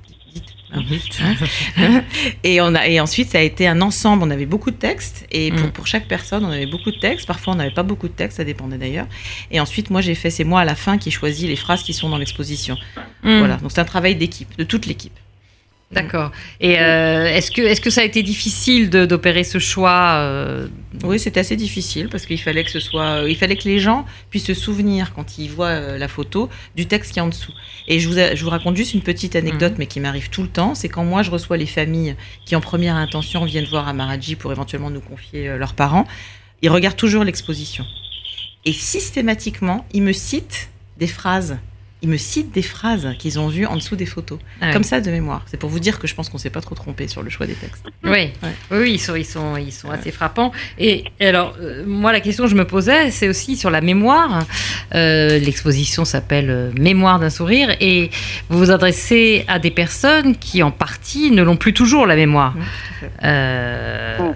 et, 2.43 2.61
on 2.61 2.75
a, 2.75 2.87
et 2.87 2.99
ensuite, 2.99 3.29
ça 3.29 3.39
a 3.39 3.41
été 3.41 3.67
un 3.67 3.81
ensemble. 3.81 4.23
On 4.23 4.29
avait 4.29 4.45
beaucoup 4.45 4.71
de 4.71 4.75
textes. 4.75 5.25
Et 5.31 5.51
pour, 5.51 5.67
mm. 5.67 5.71
pour 5.71 5.87
chaque 5.87 6.07
personne, 6.07 6.45
on 6.45 6.51
avait 6.51 6.67
beaucoup 6.67 6.91
de 6.91 6.99
textes. 6.99 7.25
Parfois, 7.25 7.53
on 7.53 7.55
n'avait 7.57 7.73
pas 7.73 7.83
beaucoup 7.83 8.07
de 8.07 8.13
textes. 8.13 8.37
Ça 8.37 8.43
dépendait 8.43 8.77
d'ailleurs. 8.77 9.07
Et 9.51 9.59
ensuite, 9.59 9.89
moi, 9.89 10.01
j'ai 10.01 10.15
fait, 10.15 10.29
c'est 10.29 10.43
moi 10.43 10.61
à 10.61 10.65
la 10.65 10.75
fin 10.75 10.97
qui 10.97 11.09
ai 11.09 11.11
choisi 11.11 11.47
les 11.47 11.55
phrases 11.55 11.83
qui 11.83 11.93
sont 11.93 12.09
dans 12.09 12.17
l'exposition. 12.17 12.77
Mm. 13.23 13.39
Voilà. 13.39 13.57
Donc, 13.57 13.71
c'est 13.71 13.81
un 13.81 13.85
travail 13.85 14.15
d'équipe, 14.15 14.55
de 14.57 14.63
toute 14.63 14.85
l'équipe. 14.85 15.17
D'accord. 15.91 16.31
Et 16.59 16.79
euh, 16.79 17.25
est-ce 17.25 17.49
que, 17.49 17.63
est 17.63 17.81
que 17.81 17.89
ça 17.89 18.01
a 18.01 18.03
été 18.03 18.21
difficile 18.21 18.91
d'opérer 18.91 19.43
ce 19.43 19.57
choix 19.57 20.17
euh... 20.17 20.67
Oui, 21.03 21.17
c'était 21.17 21.39
assez 21.39 21.55
difficile 21.55 22.09
parce 22.09 22.27
qu'il 22.27 22.39
fallait 22.39 22.63
que 22.63 22.69
ce 22.69 22.79
soit, 22.79 23.23
il 23.27 23.35
fallait 23.35 23.55
que 23.55 23.67
les 23.67 23.79
gens 23.79 24.05
puissent 24.29 24.45
se 24.45 24.53
souvenir 24.53 25.13
quand 25.15 25.39
ils 25.39 25.49
voient 25.49 25.67
euh, 25.67 25.97
la 25.97 26.07
photo 26.07 26.47
du 26.75 26.85
texte 26.85 27.13
qui 27.13 27.19
est 27.19 27.23
en 27.23 27.29
dessous. 27.29 27.53
Et 27.87 27.99
je 27.99 28.07
vous, 28.07 28.13
je 28.13 28.43
vous 28.43 28.51
raconte 28.51 28.77
juste 28.77 28.93
une 28.93 29.01
petite 29.01 29.35
anecdote, 29.35 29.73
mmh. 29.73 29.79
mais 29.79 29.87
qui 29.87 29.99
m'arrive 29.99 30.29
tout 30.29 30.43
le 30.43 30.47
temps. 30.47 30.75
C'est 30.75 30.89
quand 30.89 31.03
moi 31.03 31.23
je 31.23 31.31
reçois 31.31 31.57
les 31.57 31.65
familles 31.65 32.15
qui 32.45 32.55
en 32.55 32.61
première 32.61 32.95
intention 32.95 33.43
viennent 33.45 33.65
voir 33.65 33.87
Amaraji 33.87 34.35
pour 34.35 34.51
éventuellement 34.51 34.91
nous 34.91 35.01
confier 35.01 35.49
euh, 35.49 35.57
leurs 35.57 35.73
parents, 35.73 36.05
ils 36.61 36.69
regardent 36.69 36.97
toujours 36.97 37.23
l'exposition. 37.23 37.85
Et 38.63 38.73
systématiquement, 38.73 39.87
ils 39.91 40.03
me 40.03 40.13
citent 40.13 40.69
des 40.97 41.07
phrases 41.07 41.57
ils 42.01 42.09
me 42.09 42.17
citent 42.17 42.53
des 42.53 42.61
phrases 42.61 43.09
qu'ils 43.19 43.39
ont 43.39 43.49
vues 43.49 43.65
en 43.65 43.75
dessous 43.75 43.97
des 43.97 44.05
photos, 44.05 44.39
ah 44.61 44.71
comme 44.71 44.83
ça 44.83 45.01
de 45.01 45.11
mémoire. 45.11 45.43
C'est 45.47 45.57
pour 45.57 45.69
vous 45.69 45.81
dire 45.81 45.99
que 45.99 46.07
je 46.07 46.15
pense 46.15 46.29
qu'on 46.29 46.37
s'est 46.37 46.49
pas 46.49 46.61
trop 46.61 46.73
trompé 46.75 47.09
sur 47.09 47.23
le 47.23 47.29
choix 47.29 47.45
des 47.45 47.55
textes. 47.55 47.85
Oui, 48.05 48.09
ouais. 48.11 48.33
oui, 48.71 48.93
ils 48.93 48.99
sont, 48.99 49.15
ils 49.15 49.25
sont, 49.25 49.57
ils 49.57 49.73
sont 49.73 49.89
assez 49.91 50.11
frappants. 50.11 50.53
Et, 50.77 51.03
et 51.19 51.27
alors, 51.27 51.55
euh, 51.59 51.83
moi, 51.85 52.13
la 52.13 52.21
question 52.21 52.45
que 52.45 52.49
je 52.49 52.55
me 52.55 52.65
posais, 52.65 53.11
c'est 53.11 53.27
aussi 53.27 53.57
sur 53.57 53.69
la 53.69 53.81
mémoire. 53.81 54.45
Euh, 54.95 55.39
L'exposition 55.39 56.05
s'appelle 56.05 56.49
euh, 56.49 56.71
Mémoire 56.79 57.19
d'un 57.19 57.29
sourire, 57.29 57.75
et 57.81 58.11
vous 58.49 58.59
vous 58.59 58.71
adressez 58.71 59.43
à 59.49 59.59
des 59.59 59.71
personnes 59.71 60.37
qui, 60.37 60.63
en 60.63 60.71
partie, 60.71 61.31
ne 61.31 61.43
l'ont 61.43 61.57
plus 61.57 61.73
toujours 61.73 62.05
la 62.05 62.15
mémoire. 62.15 62.55
Mmh, 63.21 64.33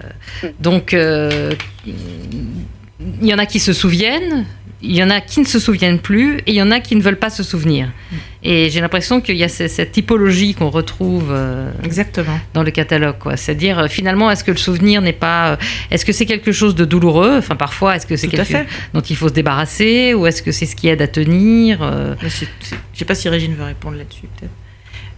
donc, 0.60 0.92
il 0.92 1.56
y 3.22 3.34
en 3.34 3.38
a 3.38 3.46
qui 3.46 3.60
se 3.60 3.72
souviennent 3.72 4.44
il 4.84 4.94
y 4.94 5.02
en 5.02 5.10
a 5.10 5.20
qui 5.20 5.40
ne 5.40 5.46
se 5.46 5.58
souviennent 5.58 5.98
plus 5.98 6.38
et 6.38 6.52
il 6.52 6.54
y 6.54 6.62
en 6.62 6.70
a 6.70 6.80
qui 6.80 6.94
ne 6.96 7.02
veulent 7.02 7.18
pas 7.18 7.30
se 7.30 7.42
souvenir. 7.42 7.88
Et 8.42 8.68
j'ai 8.68 8.80
l'impression 8.80 9.22
qu'il 9.22 9.36
y 9.36 9.44
a 9.44 9.48
cette 9.48 9.92
typologie 9.92 10.54
qu'on 10.54 10.68
retrouve 10.68 11.28
euh, 11.30 11.72
Exactement. 11.82 12.38
dans 12.52 12.62
le 12.62 12.70
catalogue. 12.70 13.16
C'est-à-dire, 13.36 13.78
euh, 13.78 13.88
finalement, 13.88 14.30
est-ce 14.30 14.44
que 14.44 14.50
le 14.50 14.58
souvenir 14.58 15.00
n'est 15.00 15.14
pas. 15.14 15.52
Euh, 15.52 15.56
est-ce 15.90 16.04
que 16.04 16.12
c'est 16.12 16.26
quelque 16.26 16.52
chose 16.52 16.74
de 16.74 16.84
douloureux? 16.84 17.36
Enfin, 17.38 17.56
parfois, 17.56 17.96
est-ce 17.96 18.06
que 18.06 18.16
c'est 18.16 18.28
quelque 18.28 18.44
chose 18.44 18.66
dont 18.92 19.00
il 19.00 19.16
faut 19.16 19.28
se 19.28 19.32
débarrasser 19.32 20.12
Ou 20.12 20.26
est-ce 20.26 20.42
que 20.42 20.52
c'est 20.52 20.66
ce 20.66 20.76
qui 20.76 20.88
aide 20.88 21.00
à 21.00 21.08
tenir 21.08 21.78
Je 22.20 22.26
ne 22.26 22.30
sais 22.92 23.04
pas 23.06 23.14
si 23.14 23.28
Régine 23.30 23.54
veut 23.54 23.64
répondre 23.64 23.96
là-dessus, 23.96 24.28
peut-être. 24.38 24.52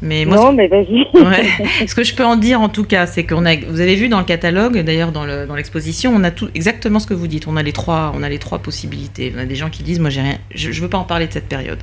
Mais 0.02 0.26
moi, 0.26 0.36
non, 0.36 0.52
mais 0.52 0.68
vas-y. 0.68 1.06
Ce 1.88 1.94
que 1.94 2.04
je 2.04 2.14
peux 2.14 2.24
en 2.24 2.36
dire 2.36 2.60
en 2.60 2.68
tout 2.68 2.84
cas, 2.84 3.06
c'est 3.06 3.24
qu'on 3.24 3.46
a, 3.46 3.56
vous 3.56 3.80
avez 3.80 3.94
vu 3.94 4.08
dans 4.08 4.18
le 4.18 4.24
catalogue, 4.24 4.78
d'ailleurs 4.80 5.10
dans, 5.10 5.24
le, 5.24 5.46
dans 5.46 5.54
l'exposition, 5.54 6.12
on 6.14 6.22
a 6.22 6.30
tout 6.30 6.48
exactement 6.54 6.98
ce 6.98 7.06
que 7.06 7.14
vous 7.14 7.26
dites. 7.26 7.46
On 7.48 7.56
a 7.56 7.62
les 7.62 7.72
trois, 7.72 8.12
on 8.14 8.22
a 8.22 8.28
les 8.28 8.38
trois 8.38 8.58
possibilités. 8.58 9.32
On 9.34 9.38
a 9.38 9.46
des 9.46 9.56
gens 9.56 9.70
qui 9.70 9.82
disent, 9.82 9.98
moi 9.98 10.10
j'ai 10.10 10.20
rien, 10.20 10.38
je, 10.54 10.68
ne 10.68 10.74
veux 10.74 10.88
pas 10.88 10.98
en 10.98 11.04
parler 11.04 11.26
de 11.26 11.32
cette 11.32 11.48
période, 11.48 11.78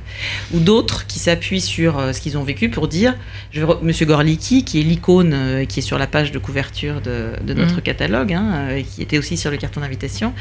ou 0.52 0.60
d'autres 0.60 1.06
qui 1.06 1.18
s'appuient 1.18 1.60
sur 1.60 1.98
euh, 1.98 2.12
ce 2.12 2.20
qu'ils 2.20 2.38
ont 2.38 2.44
vécu 2.44 2.68
pour 2.68 2.86
dire, 2.86 3.16
je 3.50 3.64
Monsieur 3.82 4.06
Gorliki, 4.06 4.64
qui 4.64 4.80
est 4.80 4.84
l'icône 4.84 5.32
euh, 5.34 5.64
qui 5.64 5.80
est 5.80 5.82
sur 5.82 5.98
la 5.98 6.06
page 6.06 6.30
de 6.30 6.38
couverture 6.38 7.00
de, 7.00 7.30
de 7.44 7.54
notre 7.54 7.78
mmh. 7.78 7.82
catalogue, 7.82 8.32
hein, 8.32 8.68
euh, 8.70 8.82
qui 8.82 9.02
était 9.02 9.18
aussi 9.18 9.36
sur 9.36 9.50
le 9.50 9.56
carton 9.56 9.80
d'invitation, 9.80 10.32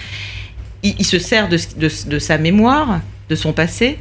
il, 0.84 1.06
se 1.06 1.18
sert 1.18 1.48
de, 1.48 1.58
de, 1.78 2.10
de 2.10 2.20
sa 2.20 2.38
mémoire, 2.38 3.00
de 3.30 3.36
son 3.36 3.54
passé 3.54 3.98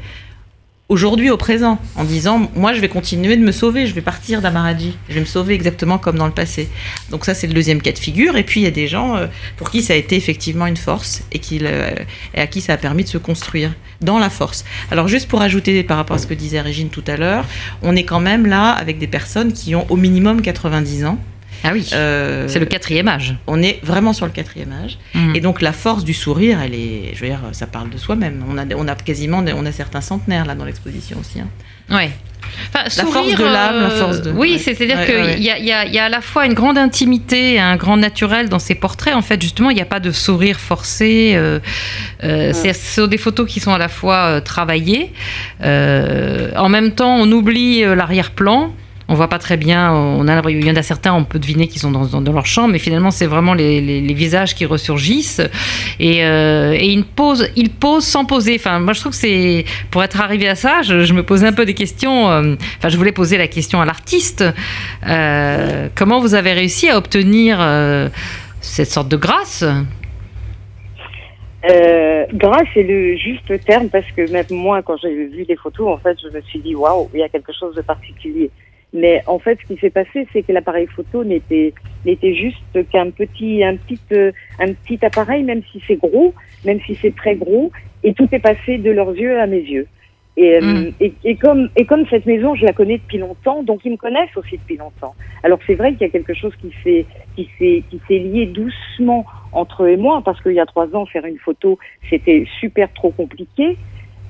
aujourd'hui 0.92 1.30
au 1.30 1.38
présent, 1.38 1.78
en 1.96 2.04
disant 2.04 2.50
moi 2.54 2.74
je 2.74 2.80
vais 2.80 2.88
continuer 2.88 3.36
de 3.36 3.42
me 3.42 3.50
sauver, 3.50 3.86
je 3.86 3.94
vais 3.94 4.02
partir 4.02 4.42
d'Amaraji, 4.42 4.96
je 5.08 5.14
vais 5.14 5.20
me 5.20 5.26
sauver 5.26 5.54
exactement 5.54 5.96
comme 5.96 6.16
dans 6.16 6.26
le 6.26 6.32
passé. 6.32 6.68
Donc 7.10 7.24
ça 7.24 7.34
c'est 7.34 7.46
le 7.46 7.54
deuxième 7.54 7.80
cas 7.80 7.92
de 7.92 7.98
figure. 7.98 8.36
Et 8.36 8.44
puis 8.44 8.60
il 8.60 8.64
y 8.64 8.66
a 8.66 8.70
des 8.70 8.88
gens 8.88 9.16
euh, 9.16 9.26
pour 9.56 9.70
qui 9.70 9.82
ça 9.82 9.94
a 9.94 9.96
été 9.96 10.16
effectivement 10.16 10.66
une 10.66 10.76
force 10.76 11.22
et, 11.32 11.38
qui, 11.38 11.56
et 11.56 12.40
à 12.40 12.46
qui 12.46 12.60
ça 12.60 12.74
a 12.74 12.76
permis 12.76 13.04
de 13.04 13.08
se 13.08 13.18
construire 13.18 13.72
dans 14.02 14.18
la 14.18 14.28
force. 14.28 14.64
Alors 14.90 15.08
juste 15.08 15.28
pour 15.28 15.40
ajouter 15.40 15.82
par 15.82 15.96
rapport 15.96 16.16
à 16.16 16.18
ce 16.18 16.26
que 16.26 16.34
disait 16.34 16.60
Régine 16.60 16.90
tout 16.90 17.04
à 17.06 17.16
l'heure, 17.16 17.46
on 17.82 17.96
est 17.96 18.04
quand 18.04 18.20
même 18.20 18.46
là 18.46 18.70
avec 18.70 18.98
des 18.98 19.06
personnes 19.06 19.52
qui 19.52 19.74
ont 19.74 19.86
au 19.90 19.96
minimum 19.96 20.42
90 20.42 21.06
ans 21.06 21.18
ah 21.64 21.70
oui. 21.72 21.88
Euh, 21.92 22.46
c'est 22.48 22.58
le 22.58 22.66
quatrième 22.66 23.08
âge. 23.08 23.36
On 23.46 23.62
est 23.62 23.80
vraiment 23.82 24.12
sur 24.12 24.26
le 24.26 24.32
quatrième 24.32 24.72
âge. 24.72 24.98
Mhm. 25.14 25.36
Et 25.36 25.40
donc 25.40 25.60
la 25.62 25.72
force 25.72 26.04
du 26.04 26.14
sourire, 26.14 26.60
elle 26.60 26.74
est, 26.74 27.14
je 27.14 27.20
veux 27.20 27.28
dire, 27.28 27.40
ça 27.52 27.66
parle 27.66 27.90
de 27.90 27.98
soi-même. 27.98 28.44
On 28.48 28.58
a, 28.58 28.64
on 28.76 28.88
a 28.88 28.94
quasiment, 28.94 29.44
on 29.54 29.66
a 29.66 29.72
certains 29.72 30.00
centenaires 30.00 30.44
là 30.44 30.54
dans 30.54 30.64
l'exposition 30.64 31.18
aussi. 31.20 31.40
Hein. 31.40 31.48
Ouais. 31.90 32.10
la 32.74 33.04
force 33.04 33.34
de 33.34 33.44
l'âme, 33.44 33.82
la 33.82 33.90
force 33.90 34.22
de. 34.22 34.30
Euh, 34.30 34.34
oui, 34.36 34.58
c'est-à-dire 34.58 35.04
qu'il 35.06 35.38
y, 35.42 35.48
y, 35.48 35.66
y, 35.66 35.98
a 35.98 36.04
à 36.04 36.08
la 36.08 36.20
fois 36.20 36.46
une 36.46 36.54
grande 36.54 36.78
intimité, 36.78 37.58
un 37.60 37.76
grand 37.76 37.96
naturel 37.96 38.48
dans 38.48 38.58
ces 38.58 38.74
portraits. 38.74 39.14
En 39.14 39.22
fait, 39.22 39.40
justement, 39.40 39.70
il 39.70 39.76
n'y 39.76 39.82
a 39.82 39.86
pas 39.86 40.00
de 40.00 40.10
sourire 40.10 40.58
forcé. 40.58 41.32
Euh, 41.34 41.60
euh, 42.24 42.52
Ce 42.52 42.72
sont 42.72 43.06
des 43.06 43.18
photos 43.18 43.48
qui 43.48 43.60
sont 43.60 43.72
à 43.72 43.78
la 43.78 43.88
fois 43.88 44.40
travaillées. 44.40 45.12
en 45.62 46.68
même 46.68 46.92
temps, 46.92 47.16
on 47.16 47.30
oublie 47.30 47.82
l'arrière-plan 47.82 48.72
on 49.08 49.14
voit 49.14 49.28
pas 49.28 49.38
très 49.38 49.56
bien. 49.56 49.92
On 49.92 50.26
a, 50.28 50.50
il 50.50 50.64
y 50.64 50.70
en 50.70 50.76
a 50.76 50.82
certains, 50.82 51.12
on 51.12 51.24
peut 51.24 51.38
deviner 51.38 51.66
qu'ils 51.66 51.80
sont 51.80 51.90
dans, 51.90 52.32
leur 52.32 52.46
champ, 52.46 52.68
mais 52.68 52.78
finalement, 52.78 53.10
c'est 53.10 53.26
vraiment 53.26 53.54
les, 53.54 54.00
visages 54.12 54.54
qui 54.54 54.66
ressurgissent. 54.66 55.40
Et, 55.98 56.24
euh, 56.24 56.72
et 56.72 56.86
ils, 56.86 57.04
posent, 57.04 57.50
ils 57.56 57.70
posent 57.70 58.06
sans 58.06 58.24
poser. 58.24 58.56
Enfin, 58.56 58.78
moi, 58.78 58.92
je 58.92 59.00
trouve 59.00 59.12
que 59.12 59.18
c'est. 59.18 59.64
Pour 59.90 60.02
être 60.02 60.20
arrivé 60.20 60.48
à 60.48 60.54
ça, 60.54 60.82
je, 60.82 61.12
me 61.12 61.22
posais 61.22 61.46
un 61.46 61.52
peu 61.52 61.64
des 61.64 61.74
questions. 61.74 62.30
Euh, 62.30 62.54
enfin, 62.78 62.88
je 62.88 62.96
voulais 62.96 63.12
poser 63.12 63.38
la 63.38 63.48
question 63.48 63.80
à 63.80 63.84
l'artiste. 63.84 64.44
Euh, 65.06 65.88
comment 65.94 66.20
vous 66.20 66.34
avez 66.34 66.52
réussi 66.52 66.88
à 66.88 66.96
obtenir 66.96 67.58
cette 68.60 68.90
sorte 68.90 69.08
de 69.08 69.16
grâce? 69.16 69.64
Grâce 72.34 72.68
est 72.76 72.82
le 72.82 73.16
juste 73.16 73.64
terme 73.64 73.88
parce 73.88 74.10
que 74.16 74.30
même 74.30 74.46
moi, 74.50 74.82
quand 74.82 74.96
j'ai 74.96 75.26
vu 75.26 75.44
les 75.48 75.56
photos, 75.56 75.88
en 75.88 75.98
fait, 75.98 76.16
je 76.22 76.34
me 76.34 76.40
suis 76.42 76.60
dit 76.60 76.74
waouh, 76.74 77.08
il 77.14 77.20
y 77.20 77.22
a 77.22 77.28
quelque 77.28 77.52
chose 77.52 77.74
de 77.74 77.82
particulier. 77.82 78.50
Mais 78.94 79.22
en 79.26 79.38
fait, 79.38 79.58
ce 79.62 79.72
qui 79.72 79.80
s'est 79.80 79.90
passé, 79.90 80.26
c'est 80.32 80.42
que 80.42 80.52
l'appareil 80.52 80.86
photo 80.86 81.24
n'était 81.24 81.72
n'était 82.04 82.34
juste 82.34 82.90
qu'un 82.90 83.10
petit 83.10 83.64
un 83.64 83.76
petit 83.76 83.98
euh, 84.12 84.32
un 84.60 84.72
petit 84.74 85.04
appareil, 85.04 85.44
même 85.44 85.62
si 85.72 85.82
c'est 85.86 85.96
gros, 85.96 86.34
même 86.64 86.78
si 86.86 86.94
c'est 86.96 87.14
très 87.16 87.36
gros, 87.36 87.70
et 88.04 88.12
tout 88.12 88.28
est 88.32 88.38
passé 88.38 88.78
de 88.78 88.90
leurs 88.90 89.14
yeux 89.16 89.40
à 89.40 89.46
mes 89.46 89.60
yeux. 89.60 89.86
Et, 90.36 90.56
euh, 90.56 90.60
mm. 90.60 90.92
et, 91.00 91.12
et, 91.24 91.36
comme 91.36 91.68
et 91.76 91.84
comme 91.86 92.06
cette 92.08 92.26
maison, 92.26 92.54
je 92.54 92.66
la 92.66 92.72
connais 92.72 92.98
depuis 92.98 93.18
longtemps, 93.18 93.62
donc 93.62 93.80
ils 93.84 93.92
me 93.92 93.96
connaissent 93.96 94.36
aussi 94.36 94.58
depuis 94.58 94.76
longtemps. 94.76 95.14
Alors 95.42 95.58
c'est 95.66 95.74
vrai 95.74 95.92
qu'il 95.92 96.02
y 96.02 96.10
a 96.10 96.12
quelque 96.12 96.34
chose 96.34 96.52
qui 96.60 96.70
s'est 96.82 97.06
qui 97.34 97.48
s'est 97.58 97.82
qui 97.90 98.00
s'est 98.08 98.18
lié 98.18 98.46
doucement 98.46 99.24
entre 99.52 99.84
eux 99.84 99.90
et 99.90 99.96
moi, 99.96 100.22
parce 100.22 100.40
qu'il 100.42 100.52
y 100.52 100.60
a 100.60 100.66
trois 100.66 100.94
ans, 100.94 101.06
faire 101.06 101.24
une 101.24 101.38
photo, 101.38 101.78
c'était 102.10 102.46
super 102.60 102.92
trop 102.92 103.10
compliqué. 103.10 103.78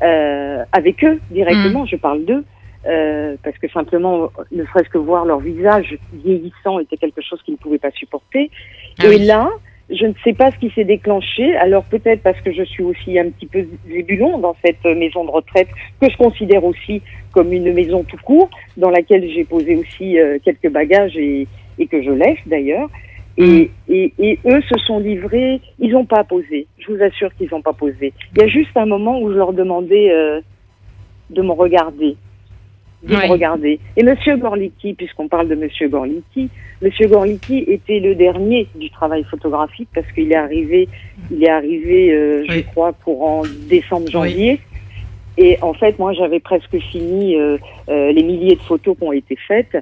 Euh, 0.02 0.64
avec 0.72 1.04
eux 1.04 1.20
directement, 1.30 1.84
mm. 1.84 1.88
je 1.88 1.96
parle 1.96 2.24
d'eux. 2.24 2.44
Euh, 2.84 3.36
parce 3.44 3.56
que 3.58 3.68
simplement, 3.68 4.30
ne 4.50 4.64
serait-ce 4.64 4.88
que 4.88 4.98
voir 4.98 5.24
leur 5.24 5.38
visage 5.38 5.96
vieillissant 6.12 6.80
était 6.80 6.96
quelque 6.96 7.22
chose 7.22 7.40
qu'ils 7.42 7.54
ne 7.54 7.58
pouvaient 7.58 7.78
pas 7.78 7.92
supporter. 7.92 8.50
Ah 8.98 9.06
et 9.06 9.18
là, 9.18 9.50
je 9.88 10.06
ne 10.06 10.14
sais 10.24 10.32
pas 10.32 10.50
ce 10.50 10.56
qui 10.56 10.70
s'est 10.70 10.84
déclenché. 10.84 11.54
Alors 11.56 11.84
peut-être 11.84 12.22
parce 12.22 12.40
que 12.40 12.52
je 12.52 12.64
suis 12.64 12.82
aussi 12.82 13.18
un 13.18 13.30
petit 13.30 13.46
peu 13.46 13.66
zébulon 13.88 14.38
dans 14.38 14.56
cette 14.64 14.84
maison 14.84 15.24
de 15.24 15.30
retraite 15.30 15.68
que 16.00 16.10
je 16.10 16.16
considère 16.16 16.64
aussi 16.64 17.02
comme 17.30 17.52
une 17.52 17.72
maison 17.72 18.02
tout 18.02 18.18
court, 18.24 18.50
dans 18.76 18.90
laquelle 18.90 19.28
j'ai 19.30 19.44
posé 19.44 19.76
aussi 19.76 20.18
euh, 20.18 20.38
quelques 20.44 20.70
bagages 20.70 21.16
et, 21.16 21.46
et, 21.78 21.86
que 21.86 22.02
je 22.02 22.10
laisse 22.10 22.38
d'ailleurs. 22.46 22.90
Et, 23.38 23.70
mm. 23.88 23.92
et, 23.92 24.14
et, 24.18 24.38
eux 24.44 24.60
se 24.62 24.78
sont 24.86 24.98
livrés, 24.98 25.60
ils 25.78 25.92
n'ont 25.92 26.04
pas 26.04 26.24
posé. 26.24 26.66
Je 26.78 26.92
vous 26.92 27.02
assure 27.02 27.32
qu'ils 27.36 27.48
n'ont 27.50 27.62
pas 27.62 27.72
posé. 27.72 28.12
Il 28.34 28.42
y 28.42 28.44
a 28.44 28.48
juste 28.48 28.76
un 28.76 28.86
moment 28.86 29.20
où 29.20 29.30
je 29.30 29.36
leur 29.36 29.52
demandais 29.52 30.10
euh, 30.10 30.40
de 31.30 31.42
me 31.42 31.52
regarder 31.52 32.16
de 33.02 33.16
regarder. 33.28 33.80
Et 33.96 34.02
Monsieur 34.02 34.36
Gorliki, 34.36 34.94
puisqu'on 34.94 35.28
parle 35.28 35.48
de 35.48 35.54
Monsieur 35.54 35.88
Gorliki, 35.88 36.48
Monsieur 36.80 37.08
Gorliki 37.08 37.64
était 37.66 38.00
le 38.00 38.14
dernier 38.14 38.68
du 38.74 38.90
travail 38.90 39.24
photographique 39.24 39.88
parce 39.94 40.10
qu'il 40.12 40.32
est 40.32 40.36
arrivé, 40.36 40.88
il 41.30 41.42
est 41.42 41.50
arrivé, 41.50 42.12
euh, 42.12 42.44
je 42.48 42.60
crois, 42.60 42.92
courant 42.92 43.42
décembre-janvier. 43.68 44.60
Et 45.38 45.58
en 45.62 45.72
fait, 45.72 45.98
moi, 45.98 46.12
j'avais 46.12 46.40
presque 46.40 46.78
fini 46.78 47.36
euh, 47.36 47.56
euh, 47.88 48.12
les 48.12 48.22
milliers 48.22 48.56
de 48.56 48.60
photos 48.60 48.96
qui 48.96 49.04
ont 49.04 49.12
été 49.12 49.36
faites. 49.48 49.76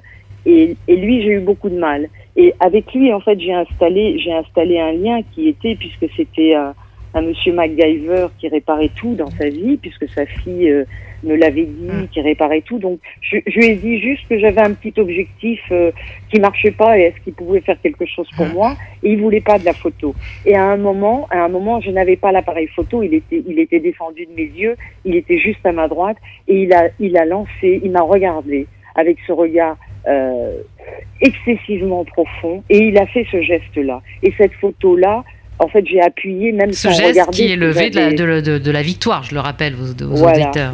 Et, 0.45 0.75
et 0.87 0.95
lui, 0.95 1.21
j'ai 1.21 1.33
eu 1.33 1.39
beaucoup 1.39 1.69
de 1.69 1.77
mal. 1.77 2.07
Et 2.35 2.53
avec 2.59 2.93
lui, 2.93 3.13
en 3.13 3.19
fait, 3.19 3.39
j'ai 3.39 3.53
installé, 3.53 4.17
j'ai 4.19 4.33
installé 4.33 4.79
un 4.79 4.93
lien 4.93 5.21
qui 5.33 5.49
était, 5.49 5.75
puisque 5.75 6.07
c'était 6.15 6.55
un, 6.55 6.73
un 7.13 7.21
monsieur 7.21 7.53
MacGyver 7.53 8.27
qui 8.39 8.47
réparait 8.47 8.91
tout 8.95 9.13
dans 9.13 9.29
sa 9.31 9.49
vie, 9.49 9.77
puisque 9.77 10.09
sa 10.09 10.25
fille 10.25 10.85
me 11.23 11.35
l'avait 11.35 11.65
dit, 11.65 11.87
mm. 11.87 12.07
qui 12.11 12.21
réparait 12.21 12.61
tout. 12.61 12.79
Donc, 12.79 12.99
je, 13.21 13.37
je, 13.47 13.59
lui 13.59 13.65
ai 13.67 13.75
dit 13.75 13.99
juste 13.99 14.27
que 14.27 14.39
j'avais 14.39 14.61
un 14.61 14.73
petit 14.73 14.99
objectif 14.99 15.59
euh, 15.71 15.91
qui 16.31 16.39
marchait 16.39 16.71
pas 16.71 16.97
et 16.97 17.01
est-ce 17.03 17.19
qu'il 17.23 17.33
pouvait 17.33 17.61
faire 17.61 17.79
quelque 17.81 18.05
chose 18.05 18.27
pour 18.35 18.47
mm. 18.47 18.53
moi. 18.53 18.75
Et 19.03 19.13
il 19.13 19.21
voulait 19.21 19.41
pas 19.41 19.59
de 19.59 19.65
la 19.65 19.73
photo. 19.73 20.13
Et 20.45 20.55
à 20.55 20.63
un 20.65 20.77
moment, 20.77 21.27
à 21.29 21.43
un 21.43 21.49
moment, 21.49 21.81
je 21.81 21.91
n'avais 21.91 22.15
pas 22.15 22.31
l'appareil 22.31 22.67
photo. 22.67 23.03
Il 23.03 23.13
était, 23.13 23.43
il 23.47 23.59
était 23.59 23.79
défendu 23.79 24.25
de 24.25 24.33
mes 24.35 24.49
yeux. 24.49 24.75
Il 25.05 25.15
était 25.15 25.37
juste 25.37 25.65
à 25.65 25.71
ma 25.71 25.87
droite 25.87 26.17
et 26.47 26.63
il 26.63 26.73
a, 26.73 26.89
il 26.99 27.17
a 27.17 27.25
lancé, 27.25 27.81
il 27.83 27.91
m'a 27.91 28.01
regardé 28.01 28.67
avec 28.95 29.17
ce 29.25 29.31
regard 29.31 29.77
euh, 30.07 30.61
excessivement 31.21 32.03
profond 32.03 32.63
et 32.69 32.79
il 32.79 32.97
a 32.97 33.05
fait 33.05 33.25
ce 33.31 33.41
geste-là. 33.41 34.01
Et 34.23 34.33
cette 34.37 34.53
photo-là, 34.53 35.23
en 35.61 35.67
fait, 35.67 35.85
j'ai 35.85 36.01
appuyé 36.01 36.51
même 36.51 36.73
Ce 36.73 36.89
geste 36.89 37.29
qui 37.31 37.51
est 37.51 37.55
le 37.55 37.69
V 37.69 37.91
de, 37.91 37.99
la, 37.99 38.41
de, 38.41 38.57
de, 38.57 38.71
la, 38.71 38.81
victoire, 38.81 39.23
je 39.23 39.35
le 39.35 39.41
rappelle 39.41 39.75
aux, 39.75 40.23
auditeurs. 40.23 40.73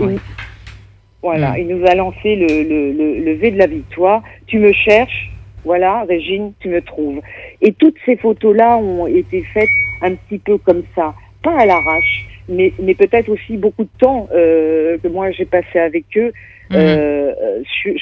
Voilà, 1.22 1.52
mm. 1.52 1.58
il 1.60 1.68
nous 1.68 1.86
a 1.86 1.94
lancé 1.94 2.36
le, 2.36 2.48
le, 2.48 3.24
le, 3.24 3.34
V 3.34 3.52
de 3.52 3.58
la 3.58 3.68
victoire. 3.68 4.24
Tu 4.46 4.60
me 4.60 4.72
cherches, 4.72 5.30
voilà, 5.66 6.06
Régine, 6.08 6.54
tu 6.62 6.70
me 6.70 6.82
trouves. 6.82 7.20
Et 7.62 7.74
toutes 7.74 7.98
ces 8.06 8.16
photos-là 8.16 8.78
ont 8.78 9.08
été 9.08 9.44
faites 9.54 9.70
un 10.02 10.16
petit 10.16 10.38
peu 10.38 10.58
comme 10.58 10.84
ça, 10.96 11.14
pas 11.44 11.60
à 11.60 11.66
l'arrache, 11.66 12.26
mais, 12.48 12.72
mais 12.82 12.94
peut-être 12.94 13.30
aussi 13.30 13.58
beaucoup 13.58 13.84
de 13.84 14.00
temps 14.00 14.30
euh, 14.34 14.98
que 15.04 15.10
moi 15.10 15.32
j'ai 15.32 15.46
passé 15.46 15.80
avec 15.80 16.06
eux 16.16 16.32
Mhm. 16.70 16.76
Euh, 16.78 17.62
sur, 17.64 17.94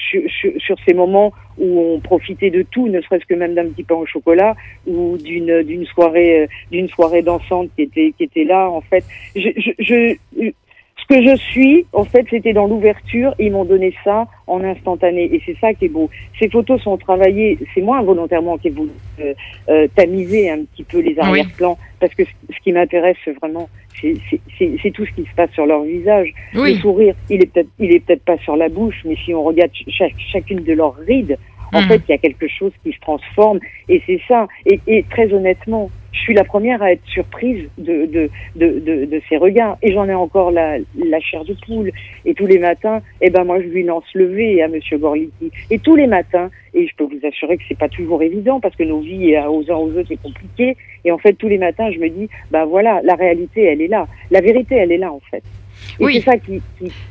sur, 0.59 0.75
ces 0.87 0.93
moments 0.93 1.33
où 1.57 1.79
on 1.79 1.99
profitait 1.99 2.49
de 2.49 2.63
tout, 2.63 2.87
ne 2.87 3.01
serait-ce 3.01 3.25
que 3.25 3.33
même 3.33 3.53
d'un 3.53 3.67
petit 3.67 3.83
pain 3.83 3.95
au 3.95 4.05
chocolat 4.05 4.55
ou 4.87 5.17
d'une 5.17 5.61
d'une 5.63 5.85
soirée 5.85 6.43
euh, 6.43 6.47
d'une 6.71 6.89
soirée 6.89 7.21
dansante 7.21 7.69
qui 7.75 7.83
était 7.83 8.13
qui 8.17 8.23
était 8.23 8.43
là. 8.43 8.69
En 8.69 8.81
fait, 8.81 9.03
je 9.35 10.15
ce 11.07 11.15
que 11.15 11.23
je 11.23 11.35
suis, 11.35 11.85
en 11.93 12.03
fait, 12.03 12.25
c'était 12.29 12.53
dans 12.53 12.65
l'ouverture. 12.65 13.35
Ils 13.37 13.51
m'ont 13.51 13.65
donné 13.65 13.93
ça 14.03 14.27
en 14.47 14.63
instantané, 14.63 15.23
et 15.33 15.41
c'est 15.45 15.57
ça 15.59 15.73
qui 15.73 15.85
est 15.85 15.89
beau. 15.89 16.09
Ces 16.39 16.49
photos 16.49 16.81
sont 16.81 16.97
travaillées. 16.97 17.59
C'est 17.73 17.81
moi 17.81 17.97
involontairement 17.99 18.57
qui 18.57 18.69
ai 18.69 18.71
voulu 18.71 18.91
euh, 19.19 19.33
euh 19.69 19.87
tamiser 19.95 20.49
un 20.49 20.63
petit 20.65 20.83
peu 20.83 20.99
les 20.99 21.17
arrière-plans, 21.19 21.77
parce 21.99 22.13
que 22.15 22.23
ce 22.25 22.59
qui 22.63 22.71
m'intéresse 22.71 23.17
vraiment, 23.41 23.69
c'est 24.01 24.91
tout 24.91 25.05
ce 25.05 25.11
qui 25.11 25.23
se 25.29 25.35
passe 25.35 25.51
sur 25.51 25.65
leur 25.65 25.83
visage. 25.83 26.33
Le 26.53 26.73
sourire, 26.75 27.13
il 27.29 27.43
est 27.43 27.51
peut-être, 27.51 27.69
il 27.79 27.93
est 27.93 27.99
peut-être 27.99 28.23
pas 28.23 28.37
sur 28.39 28.55
la 28.55 28.69
bouche, 28.69 29.01
mais 29.05 29.15
si 29.23 29.33
on 29.33 29.43
regarde 29.43 29.71
chacune 30.31 30.63
de 30.63 30.73
leurs 30.73 30.95
rides, 30.95 31.37
En 31.73 31.81
Mhm. 31.81 31.87
fait, 31.87 32.01
il 32.07 32.11
y 32.11 32.13
a 32.13 32.17
quelque 32.19 32.47
chose 32.47 32.71
qui 32.83 32.93
se 32.93 32.99
transforme 32.99 33.59
et 33.89 34.01
c'est 34.05 34.21
ça. 34.27 34.47
Et, 34.65 34.79
et 34.87 35.03
très 35.03 35.33
honnêtement, 35.33 35.89
je 36.15 36.21
suis 36.21 36.33
la 36.33 36.43
première 36.45 36.81
à 36.81 36.91
être 36.93 37.05
surprise 37.05 37.67
de, 37.77 38.05
de, 38.05 38.29
de, 38.55 38.79
de, 38.79 39.05
de 39.05 39.21
ces 39.27 39.37
regards. 39.37 39.77
Et 39.83 39.91
j'en 39.93 40.07
ai 40.07 40.13
encore 40.13 40.49
la, 40.51 40.77
la 40.97 41.19
chair 41.19 41.43
de 41.43 41.53
poule. 41.65 41.91
Et 42.25 42.33
tous 42.33 42.45
les 42.47 42.57
matins, 42.57 43.01
eh 43.21 43.29
ben 43.29 43.43
moi, 43.43 43.59
je 43.61 43.67
lui 43.67 43.83
lance 43.83 44.05
le 44.13 44.25
V 44.25 44.61
à 44.63 44.67
Monsieur 44.69 44.97
Gorliki. 44.97 45.51
Et 45.69 45.77
tous 45.79 45.95
les 45.95 46.07
matins, 46.07 46.49
et 46.73 46.87
je 46.87 46.95
peux 46.95 47.03
vous 47.03 47.19
assurer 47.27 47.57
que 47.57 47.63
c'est 47.67 47.77
pas 47.77 47.89
toujours 47.89 48.23
évident 48.23 48.59
parce 48.59 48.75
que 48.75 48.83
nos 48.83 48.99
vies 49.01 49.35
euh, 49.35 49.47
aux 49.49 49.69
uns 49.69 49.75
aux 49.75 49.89
autres 49.91 50.07
c'est 50.07 50.21
compliqué. 50.21 50.77
Et 51.03 51.11
en 51.11 51.17
fait, 51.17 51.33
tous 51.33 51.47
les 51.49 51.57
matins, 51.57 51.91
je 51.91 51.99
me 51.99 52.09
dis, 52.09 52.29
bah 52.49 52.65
voilà, 52.65 53.01
la 53.03 53.15
réalité, 53.15 53.63
elle 53.65 53.81
est 53.81 53.87
là. 53.87 54.07
La 54.31 54.41
vérité, 54.41 54.75
elle 54.75 54.91
est 54.91 54.97
là 54.97 55.11
en 55.11 55.21
fait. 55.29 55.43
Et 55.99 56.03
Oui. 56.05 56.13
c'est 56.15 56.31
ça 56.31 56.37
qu'ils 56.37 56.61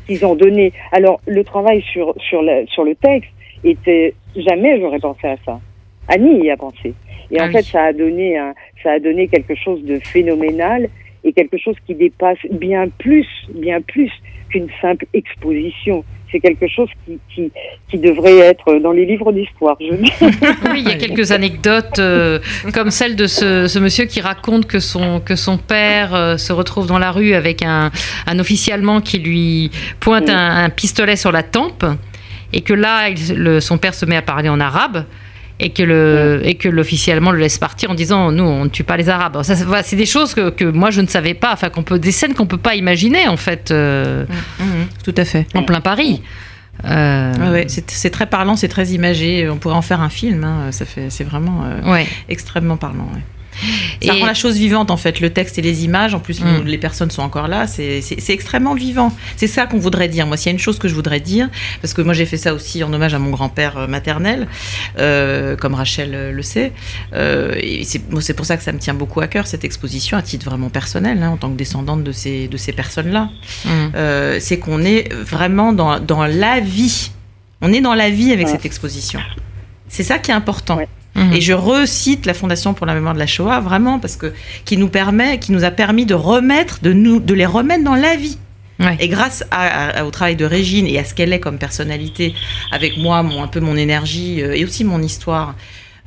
qu'ils 0.07 0.25
ont 0.25 0.35
donné. 0.35 0.73
Alors, 0.93 1.21
le 1.27 1.45
travail 1.45 1.83
sur, 1.83 2.15
sur, 2.19 2.43
la, 2.43 2.65
sur 2.67 2.85
le 2.85 2.95
texte 2.95 3.31
était 3.63 4.15
jamais 4.35 4.81
j'aurais 4.81 4.99
pensé 4.99 5.27
à 5.29 5.37
ça. 5.45 5.61
Annie 6.09 6.45
y 6.45 6.51
a 6.51 6.57
pensé. 6.57 6.93
Et 7.31 7.39
Ah 7.39 7.45
en 7.45 7.47
oui. 7.49 7.53
fait, 7.55 7.63
ça 7.65 7.85
a 7.85 7.93
donné 7.93 8.37
un, 8.39 8.55
ça 8.83 8.93
a 8.93 8.99
donné 8.99 9.29
quelque 9.29 9.55
chose 9.55 9.83
de 9.85 9.99
phénoménal 10.05 10.89
et 11.25 11.33
quelque 11.33 11.57
chose 11.59 11.77
qui 11.87 11.95
dépasse 11.95 12.39
bien 12.51 12.87
plus, 12.99 13.27
bien 13.55 13.81
plus 13.81 14.11
qu'une 14.51 14.69
simple 14.83 15.07
exposition. 15.15 16.05
C'est 16.31 16.41
quelque 16.41 16.67
chose 16.67 16.89
qui, 17.07 17.19
qui, 17.33 17.53
qui 17.89 17.97
devrait 17.99 18.39
être 18.39 18.75
dans 18.81 18.91
les 18.91 19.07
livres 19.07 19.31
d'histoire. 19.33 19.77
Je 19.81 19.95
Oui, 20.73 20.83
il 20.85 20.89
y 20.89 20.93
a 20.93 20.97
quelques 21.07 21.31
anecdotes 21.31 21.99
euh, 22.01 22.41
comme 22.75 22.91
celle 22.91 23.15
de 23.15 23.27
ce, 23.27 23.69
ce 23.69 23.79
monsieur 23.79 24.07
qui 24.07 24.21
raconte 24.21 24.67
que 24.67 24.81
son, 24.81 25.21
que 25.21 25.37
son 25.37 25.59
père 25.59 26.13
euh, 26.15 26.37
se 26.37 26.53
retrouve 26.53 26.87
dans 26.89 26.99
la 26.99 27.13
rue 27.13 27.35
avec 27.35 27.63
un, 27.63 27.91
un 28.27 28.39
officier 28.41 28.73
allemand 28.73 29.01
qui 29.01 29.19
lui 29.21 29.71
pointe 30.01 30.25
Oui. 30.27 30.33
un, 30.35 30.65
un 30.65 30.71
pistolet 30.71 31.15
sur 31.17 31.31
la 31.31 31.45
tempe 31.45 31.85
et 32.53 32.63
que 32.63 32.75
là, 32.75 33.09
il- 33.11 33.37
le- 33.37 33.61
son 33.61 33.79
père 33.79 33.95
se 33.95 34.05
met 34.05 34.17
à 34.17 34.23
parler 34.23 34.49
en 34.49 34.59
arabe. 34.61 35.05
Et 35.61 35.71
que, 35.71 35.85
le, 35.85 36.41
et 36.43 36.57
que 36.57 36.69
l'officier 36.69 37.13
allemand 37.13 37.31
le 37.31 37.39
laisse 37.39 37.59
partir 37.59 37.89
en 37.91 37.95
disant 37.95 38.33
nous 38.33 38.43
on 38.43 38.65
ne 38.65 38.69
tue 38.71 38.83
pas 38.83 38.97
les 38.97 39.09
arabes. 39.09 39.41
Ça, 39.45 39.55
c'est- 39.55 39.63
voilà, 39.65 39.85
c'est 39.85 39.95
des 39.95 40.05
choses 40.07 40.35
que, 40.35 40.51
que 40.51 40.65
moi 40.65 40.91
je 40.91 41.01
ne 41.01 41.07
savais 41.07 41.35
pas, 41.35 41.53
enfin 41.53 41.71
qu'on 41.71 41.85
peut, 41.85 41.99
des 42.01 42.11
scènes 42.11 42.35
qu'on 42.35 42.47
peut 42.47 42.59
pas 42.59 42.75
imaginer 42.75 43.29
en 43.29 43.37
fait 43.37 43.71
euh, 43.71 44.25
Mhm, 44.59 44.87
tout 45.05 45.15
à 45.17 45.25
fait. 45.25 45.47
en 45.55 45.63
plein 45.63 45.81
Paris. 45.81 46.23
Euh, 46.85 47.53
ouais, 47.53 47.67
c'est 47.69 47.89
c'est 47.89 48.11
très 48.11 48.27
parlant, 48.27 48.57
c'est 48.57 48.67
très 48.69 48.89
imagé. 48.89 49.49
On 49.49 49.57
pourrait 49.59 49.77
en 49.77 49.83
faire 49.83 50.01
un 50.01 50.09
film. 50.09 50.43
hein, 50.43 50.73
Ça 50.73 50.85
fait, 50.85 51.09
c'est 51.09 51.23
vraiment 51.25 51.63
euh, 51.65 51.93
ouais. 51.93 52.07
extrêmement 52.29 52.77
parlant. 52.77 53.09
ouais. 53.15 53.23
Ça 54.03 54.15
Et- 54.15 54.21
rend 54.21 54.27
la 54.27 54.35
chose 54.35 54.57
vivante 54.57 54.91
en 54.91 54.97
fait, 54.97 55.21
le 55.21 55.31
texte 55.31 55.59
et 55.59 55.63
les 55.63 55.85
images. 55.85 56.15
En 56.15 56.21
plus, 56.21 56.41
Mm. 56.41 56.63
les 56.65 56.79
personnes 56.79 57.11
sont 57.11 57.23
encore 57.23 57.49
là. 57.49 57.67
C'est 57.67 58.03
extrêmement 58.29 58.75
vivant. 58.75 59.13
C'est 59.37 59.47
ça 59.47 59.67
qu'on 59.67 59.79
voudrait 59.79 60.09
dire. 60.09 60.27
Moi, 60.27 60.37
s'il 60.37 60.47
y 60.47 60.49
a 60.51 60.53
une 60.53 60.59
chose 60.59 60.79
que 60.79 60.89
je 60.89 60.95
voudrais 60.95 61.21
dire, 61.21 61.49
parce 61.81 61.95
que 61.95 62.03
moi 62.03 62.15
j'ai 62.15 62.27
fait 62.27 62.37
ça 62.37 62.55
aussi 62.55 62.83
en 62.85 62.93
hommage 62.93 63.15
à 63.15 63.19
mon 63.19 63.31
grand-père 63.31 63.77
euh, 63.79 63.87
maternel, 63.87 64.47
euh, 64.99 65.57
comme 65.57 65.75
Rachel 65.75 66.11
euh, 66.15 66.33
le 66.33 66.43
sait. 66.43 66.73
Euh, 67.15 67.55
et 67.61 67.85
c'est 67.85 68.35
pour 68.35 68.45
ça 68.47 68.57
que 68.57 68.63
ça 68.63 68.73
me 68.73 68.79
tient 68.79 68.95
beaucoup 68.95 69.21
à 69.21 69.27
cœur 69.27 69.47
cette 69.47 69.65
exposition 69.65 70.17
à 70.17 70.23
titre 70.23 70.45
vraiment 70.47 70.71
personnel, 70.71 71.23
hein, 71.23 71.31
en 71.31 71.37
tant 71.37 71.51
que 71.51 71.57
descendante 71.57 72.03
de 72.05 72.13
ces 72.13 72.49
de 72.49 72.57
ces 72.57 72.73
personnes-là. 72.73 73.31
Mm. 73.65 73.69
Euh, 73.95 74.37
c'est 74.41 74.59
qu'on 74.59 74.83
est 74.85 75.13
vraiment 75.13 75.73
dans, 75.73 75.99
dans 76.01 76.25
la 76.27 76.61
vie. 76.61 77.11
On 77.61 77.73
est 77.73 77.81
dans 77.81 77.95
la 77.95 78.11
vie 78.11 78.33
avec 78.33 78.47
Ouais. 78.47 78.53
cette 78.53 78.67
exposition. 78.67 79.21
C'est 79.89 80.03
ça 80.03 80.19
qui 80.19 80.31
est 80.31 80.35
important. 80.35 80.77
Ouais. 80.79 80.89
Mhm. 81.15 81.33
Et 81.33 81.41
je 81.41 81.53
recite 81.53 82.27
la 82.27 82.35
Fondation 82.35 82.75
pour 82.75 82.87
la 82.87 82.95
mémoire 82.95 83.15
de 83.15 83.19
la 83.21 83.27
Shoah 83.27 83.61
vraiment 83.61 83.99
parce 84.01 84.17
que 84.17 84.33
qui 84.65 84.77
nous 84.77 84.89
permet, 84.89 85.39
qui 85.39 85.53
nous 85.53 85.63
a 85.65 85.71
permis 85.71 86.07
de 86.07 86.15
remettre, 86.15 86.81
de 86.83 86.93
nous, 86.93 87.21
de 87.21 87.35
les 87.35 87.47
remettre 87.47 87.85
dans 87.85 87.95
la 87.95 88.17
vie. 88.17 88.39
Ouais. 88.81 88.97
Et 88.99 89.07
grâce 89.07 89.45
à- 89.53 90.01
à- 90.01 90.05
au 90.05 90.11
travail 90.11 90.35
de 90.35 90.45
Régine 90.45 90.87
et 90.89 90.99
à 90.99 91.05
ce 91.05 91.15
qu'elle 91.15 91.33
est 91.33 91.39
comme 91.39 91.59
personnalité, 91.59 92.35
avec 92.73 92.97
moi, 92.99 93.23
mon, 93.23 93.43
un 93.45 93.47
peu 93.47 93.61
mon 93.61 93.77
énergie 93.77 94.43
euh, 94.43 94.55
et 94.57 94.65
aussi 94.65 94.83
mon 94.83 95.01
histoire. 95.01 95.55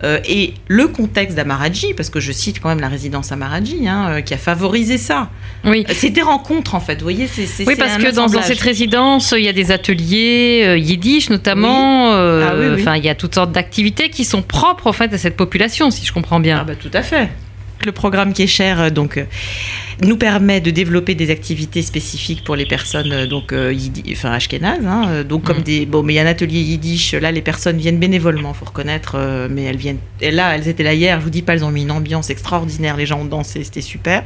Euh, 0.03 0.19
et 0.29 0.53
le 0.67 0.87
contexte 0.87 1.35
d'Amaradji, 1.35 1.93
parce 1.95 2.09
que 2.09 2.19
je 2.19 2.31
cite 2.31 2.59
quand 2.59 2.69
même 2.69 2.79
la 2.79 2.87
résidence 2.87 3.31
Amaradji, 3.31 3.87
hein, 3.87 4.07
euh, 4.09 4.21
qui 4.21 4.33
a 4.33 4.37
favorisé 4.37 4.97
ça. 4.97 5.29
Oui. 5.65 5.85
Euh, 5.89 5.93
C'est 5.95 6.11
des 6.11 6.21
rencontres 6.21 6.75
en 6.75 6.79
fait, 6.79 6.95
vous 6.95 7.03
voyez, 7.03 7.27
c'est 7.27 7.45
c'est- 7.47 7.65
Oui, 7.67 7.75
parce 7.75 7.97
que 7.97 8.13
dans, 8.13 8.27
cette 8.27 8.59
résidence, 8.59 9.33
il 9.35 9.43
y 9.43 9.47
a 9.49 9.53
des 9.53 9.71
ateliers 9.71 10.75
yiddish 10.77 11.29
notamment. 11.29 12.13
euh, 12.13 12.47
Ah 12.47 12.53
oui, 12.75 12.83
il 12.99 13.05
y 13.05 13.09
a 13.09 13.15
toutes 13.15 13.33
sortes 13.35 13.51
d'activités 13.51 14.09
qui 14.09 14.23
sont 14.23 14.41
propres 14.43 14.87
en 14.87 14.93
fait 14.93 15.11
à 15.13 15.17
cette 15.17 15.35
population, 15.35 15.89
si 15.91 16.05
je 16.05 16.13
comprends 16.13 16.39
bien. 16.39 16.59
Ah 16.61 16.63
bah, 16.63 16.75
tout 16.75 16.91
à 16.93 17.01
fait. 17.01 17.29
Le 17.85 17.91
programme 17.91 18.33
qui 18.33 18.43
est 18.43 18.47
cher 18.47 18.81
euh, 18.81 18.89
donc 18.89 19.17
euh, 19.17 19.25
nous 20.03 20.17
permet 20.17 20.61
de 20.61 20.69
développer 20.71 21.15
des 21.15 21.29
activités 21.31 21.81
spécifiques 21.81 22.43
pour 22.43 22.55
les 22.55 22.65
personnes 22.65 23.11
euh, 23.11 23.25
donc 23.27 23.51
yiddi- 23.51 24.03
enfin 24.11 24.31
ashkénazes 24.31 24.85
hein, 24.85 25.23
donc 25.23 25.43
comme 25.43 25.57
Mhm. 25.57 25.63
des 25.63 25.85
bon 25.85 26.03
mais 26.03 26.13
il 26.13 26.15
y 26.17 26.19
a 26.19 26.23
un 26.23 26.27
atelier 26.27 26.59
yiddish 26.59 27.13
là 27.13 27.31
les 27.31 27.41
personnes 27.41 27.77
viennent 27.77 27.97
bénévolement 27.99 28.53
faut 28.53 28.65
reconnaître 28.65 29.15
mais 29.49 29.63
elles 29.63 29.77
viennent 29.77 29.97
et 30.21 30.31
là 30.31 30.55
elles 30.55 30.67
étaient 30.67 30.83
là 30.83 30.93
hier 30.93 31.19
je 31.19 31.23
vous 31.23 31.29
dis 31.29 31.41
pas 31.41 31.53
elles 31.53 31.63
ont 31.65 31.71
mis 31.71 31.83
une 31.83 31.91
ambiance 31.91 32.29
extraordinaire 32.29 32.97
les 32.97 33.05
gens 33.05 33.21
ont 33.21 33.25
dansé 33.25 33.63
c'était 33.63 33.81
super 33.81 34.23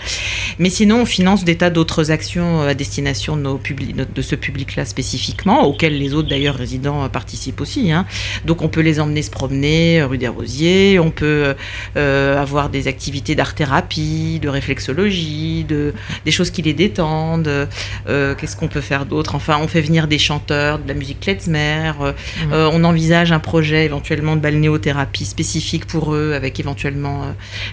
mais 0.60 0.70
sinon 0.70 1.02
on 1.02 1.06
finance 1.06 1.44
des 1.44 1.56
tas 1.56 1.70
d'autres 1.70 2.12
actions 2.12 2.62
à 2.62 2.74
destination 2.74 3.36
de 3.38 3.42
nos 3.44 3.58
publics 3.58 3.96
de 3.96 4.22
ce 4.22 4.36
public 4.36 4.76
là 4.76 4.86
spécifiquement 4.86 5.64
auxquels 5.66 5.98
les 5.98 6.14
autres 6.14 6.30
d'ailleurs 6.30 6.56
résidents 6.56 7.08
participent 7.10 7.62
aussi 7.62 7.92
hein. 7.92 8.06
donc 8.46 8.62
on 8.62 8.68
peut 8.70 8.82
les 8.82 9.00
emmener 9.00 9.22
se 9.22 9.32
promener 9.32 10.04
rue 10.04 10.18
des 10.18 10.28
Rosiers 10.28 11.00
on 11.00 11.12
peut 11.12 11.54
euh, 11.98 12.42
avoir 12.42 12.70
des 12.70 12.88
activités 12.88 13.36
d'art-thérapie, 13.42 14.40
de 14.42 14.50
réflexologie, 14.50 15.64
de, 15.68 15.94
des 16.26 16.32
choses 16.32 16.52
qui 16.52 16.62
les 16.62 16.74
détendent. 16.74 17.68
Euh, 18.08 18.36
Qu'est-ce 18.38 18.56
qu'on 18.56 18.68
peut 18.68 18.82
faire 18.92 19.06
d'autre? 19.06 19.34
Enfin, 19.36 19.58
on 19.62 19.68
fait 19.68 19.82
venir 19.82 20.08
des 20.08 20.20
chanteurs, 20.20 20.78
de 20.80 20.88
la 20.88 20.94
musique 20.94 21.20
klezmer. 21.22 21.92
euh, 22.02 22.12
Mhm. 22.46 22.54
euh, 22.54 22.70
on 22.72 22.84
envisage 22.84 23.32
un 23.32 23.40
projet 23.40 23.86
éventuellement 23.86 24.36
de 24.36 24.42
balnéothérapie 24.42 25.26
spécifique 25.26 25.86
pour 25.88 26.14
eux, 26.14 26.34
avec 26.36 26.60
éventuellement 26.60 27.18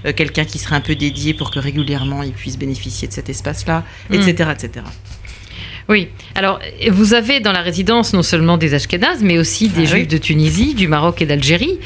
euh, 0.06 0.12
quelqu'un 0.12 0.44
qui 0.44 0.58
serait 0.58 0.76
un 0.76 0.80
peu 0.80 0.94
dédié 0.94 1.34
pour 1.34 1.50
que 1.50 1.58
régulièrement 1.58 2.22
ils 2.22 2.32
puissent 2.32 2.58
bénéficier 2.58 3.06
de 3.08 3.12
cet 3.12 3.28
espace-là, 3.28 3.84
etc., 4.10 4.50
etc. 4.52 4.84
Oui. 5.88 6.08
Alors, 6.34 6.60
vous 6.90 7.14
avez 7.14 7.40
dans 7.40 7.52
la 7.52 7.62
résidence 7.62 8.12
non 8.12 8.22
seulement 8.22 8.58
des 8.58 8.74
Ashkénazes, 8.74 9.22
mais 9.22 9.38
aussi 9.38 9.68
des 9.68 9.82
Ah 9.82 9.86
Juifs 9.86 10.02
oui. 10.02 10.06
de 10.06 10.18
Tunisie, 10.18 10.74
du 10.74 10.86
Maroc 10.86 11.22
et 11.22 11.26
d'Algérie. 11.26 11.78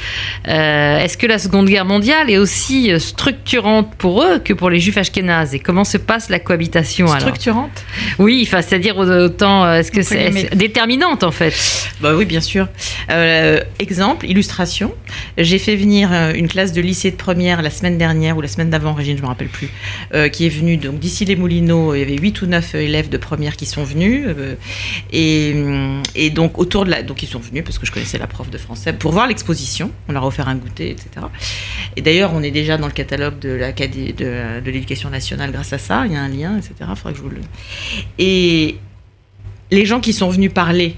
Euh, 0.48 0.98
Est-ce 0.98 1.16
que 1.16 1.26
la 1.28 1.38
Seconde 1.38 1.68
Guerre 1.68 1.84
mondiale 1.84 2.28
est 2.28 2.38
aussi 2.38 2.90
euh, 2.92 2.98
structurante 2.98 3.94
pour 3.98 4.24
eux 4.24 4.40
que 4.40 4.52
pour 4.52 4.70
les 4.70 4.80
Juifs 4.80 4.96
Ashkénazes 4.98 5.54
Et 5.54 5.60
comment 5.60 5.84
se 5.84 5.98
passe 5.98 6.30
la 6.30 6.40
cohabitation 6.40 7.06
alors? 7.06 7.20
Structurante? 7.20 7.84
Oui, 8.18 8.42
enfin, 8.44 8.60
c'est-à-dire 8.60 8.98
autant, 8.98 9.64
euh, 9.64 9.74
est-ce 9.76 9.92
que 9.92 10.02
c'est 10.02 10.54
déterminante 10.56 11.22
en 11.22 11.30
fait? 11.30 11.54
Bah 12.00 12.14
oui, 12.16 12.24
bien 12.24 12.40
sûr. 12.40 12.66
Euh, 13.10 13.60
exemple, 13.78 14.26
illustration. 14.28 14.92
J'ai 15.38 15.58
fait 15.60 15.76
venir 15.76 16.10
une 16.34 16.48
classe 16.48 16.72
de 16.72 16.80
lycée 16.80 17.12
de 17.12 17.16
première 17.16 17.62
la 17.62 17.70
semaine 17.70 17.98
dernière 17.98 18.36
ou 18.36 18.40
la 18.40 18.48
semaine 18.48 18.70
d'avant, 18.70 18.94
Régine, 18.94 19.16
je 19.16 19.22
me 19.22 19.28
rappelle 19.28 19.48
plus, 19.48 19.68
euh, 20.12 20.28
qui 20.28 20.44
est 20.46 20.48
venue 20.48 20.76
donc 20.76 20.98
d'ici 20.98 21.24
les 21.24 21.36
Moulineaux. 21.36 21.94
Il 21.94 22.00
y 22.00 22.02
avait 22.02 22.16
huit 22.16 22.42
ou 22.42 22.46
neuf 22.46 22.74
élèves 22.74 23.08
de 23.08 23.16
première 23.16 23.54
qui 23.56 23.66
sont 23.66 23.84
venus 23.84 23.91
euh, 23.96 24.54
et, 25.12 25.52
hum, 25.54 26.02
et 26.14 26.30
donc 26.30 26.58
autour 26.58 26.84
de 26.84 26.90
la 26.90 27.02
donc 27.02 27.22
ils 27.22 27.28
sont 27.28 27.38
venus 27.38 27.64
parce 27.64 27.78
que 27.78 27.86
je 27.86 27.92
connaissais 27.92 28.18
la 28.18 28.26
prof 28.26 28.50
de 28.50 28.58
français 28.58 28.92
pour 28.92 29.12
voir 29.12 29.26
l'exposition. 29.26 29.90
On 30.08 30.12
leur 30.12 30.24
a 30.24 30.26
offert 30.26 30.48
un 30.48 30.56
goûter, 30.56 30.90
etc. 30.90 31.26
Et 31.96 32.02
d'ailleurs, 32.02 32.32
on 32.34 32.42
est 32.42 32.50
déjà 32.50 32.78
dans 32.78 32.86
le 32.86 32.92
catalogue 32.92 33.38
de 33.38 33.50
l'Académie 33.50 34.12
de, 34.12 34.60
l'éducation 34.64 35.10
nationale 35.10 35.52
grâce 35.52 35.72
à 35.72 35.78
ça. 35.78 36.04
Il 36.06 36.12
y 36.12 36.16
a 36.16 36.22
un 36.22 36.28
lien, 36.28 36.56
etc. 36.56 36.74
Il 36.80 36.96
faudrait 36.96 37.12
que 37.12 37.18
je 37.18 37.22
vous 37.22 37.30
le. 37.30 37.40
Et 38.18 38.76
les 39.70 39.86
gens 39.86 40.00
qui 40.00 40.12
sont 40.12 40.28
venus 40.28 40.52
parler 40.52 40.96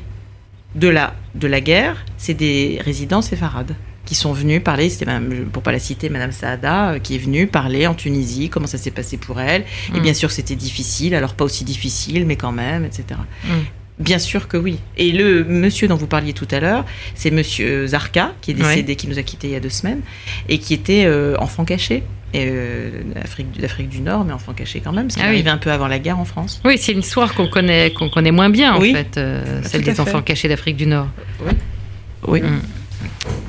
de 0.74 0.88
la, 0.88 1.14
de 1.34 1.46
la 1.46 1.60
guerre, 1.60 2.04
c'est 2.16 2.34
des 2.34 2.80
résidents 2.84 3.22
séfarades 3.22 3.74
qui 4.04 4.14
sont 4.14 4.32
venus 4.32 4.62
parler, 4.62 4.90
c'était 4.90 5.06
madame, 5.06 5.46
pour 5.52 5.62
pas 5.62 5.72
la 5.72 5.78
citer, 5.78 6.08
Madame 6.10 6.32
Saada, 6.32 6.90
euh, 6.92 6.98
qui 6.98 7.14
est 7.14 7.18
venue 7.18 7.46
parler 7.46 7.86
en 7.86 7.94
Tunisie, 7.94 8.50
comment 8.50 8.66
ça 8.66 8.76
s'est 8.78 8.90
passé 8.90 9.16
pour 9.16 9.40
elle. 9.40 9.64
Et 9.94 9.98
Mm. 9.98 10.02
bien 10.02 10.14
sûr, 10.14 10.30
c'était 10.30 10.56
difficile, 10.56 11.14
alors 11.14 11.34
pas 11.34 11.44
aussi 11.44 11.64
difficile, 11.64 12.26
mais 12.26 12.36
quand 12.36 12.52
même, 12.52 12.84
etc. 12.84 13.04
Mm. 13.44 13.48
Bien 14.00 14.18
sûr 14.18 14.48
que 14.48 14.56
oui. 14.56 14.78
Et 14.96 15.12
le 15.12 15.44
monsieur 15.44 15.86
dont 15.88 15.94
vous 15.94 16.08
parliez 16.08 16.32
tout 16.32 16.48
à 16.50 16.58
l'heure, 16.60 16.84
c'est 17.14 17.30
monsieur 17.30 17.86
Zarka, 17.86 18.32
qui 18.40 18.50
est 18.50 18.54
décédé, 18.54 18.96
qui 18.96 19.06
nous 19.08 19.18
a 19.18 19.22
quittés 19.22 19.46
il 19.46 19.52
y 19.52 19.56
a 19.56 19.60
deux 19.60 19.68
semaines, 19.70 20.00
et 20.48 20.58
qui 20.58 20.74
était 20.74 21.04
euh, 21.06 21.36
enfant 21.38 21.64
caché. 21.64 22.02
Euh, 22.36 22.90
d'Afrique, 23.60 23.88
du 23.88 24.00
Nord, 24.00 24.24
mais 24.24 24.32
enfant 24.32 24.52
caché 24.54 24.80
quand 24.80 24.90
même, 24.92 25.04
parce 25.06 25.14
qu'il 25.14 25.22
Ah 25.24 25.28
oui. 25.28 25.34
arrivait 25.36 25.50
un 25.50 25.56
peu 25.58 25.70
avant 25.70 25.86
la 25.86 26.00
guerre 26.00 26.18
en 26.18 26.24
France. 26.24 26.60
Oui, 26.64 26.76
c'est 26.78 26.90
une 26.90 26.98
histoire 26.98 27.32
qu'on 27.34 27.46
connaît, 27.46 27.92
qu'on 27.92 28.08
connaît 28.10 28.32
moins 28.32 28.50
bien 28.50 28.74
en 28.74 28.80
Oui. 28.80 28.92
fait, 28.92 29.16
euh, 29.16 29.60
celle 29.62 29.82
des 29.82 29.94
fait. 29.94 30.00
enfants 30.00 30.20
cachés 30.20 30.48
d'Afrique 30.48 30.76
du 30.76 30.86
Nord. 30.86 31.06
Oui. 32.26 32.42
Mm. 32.42 32.60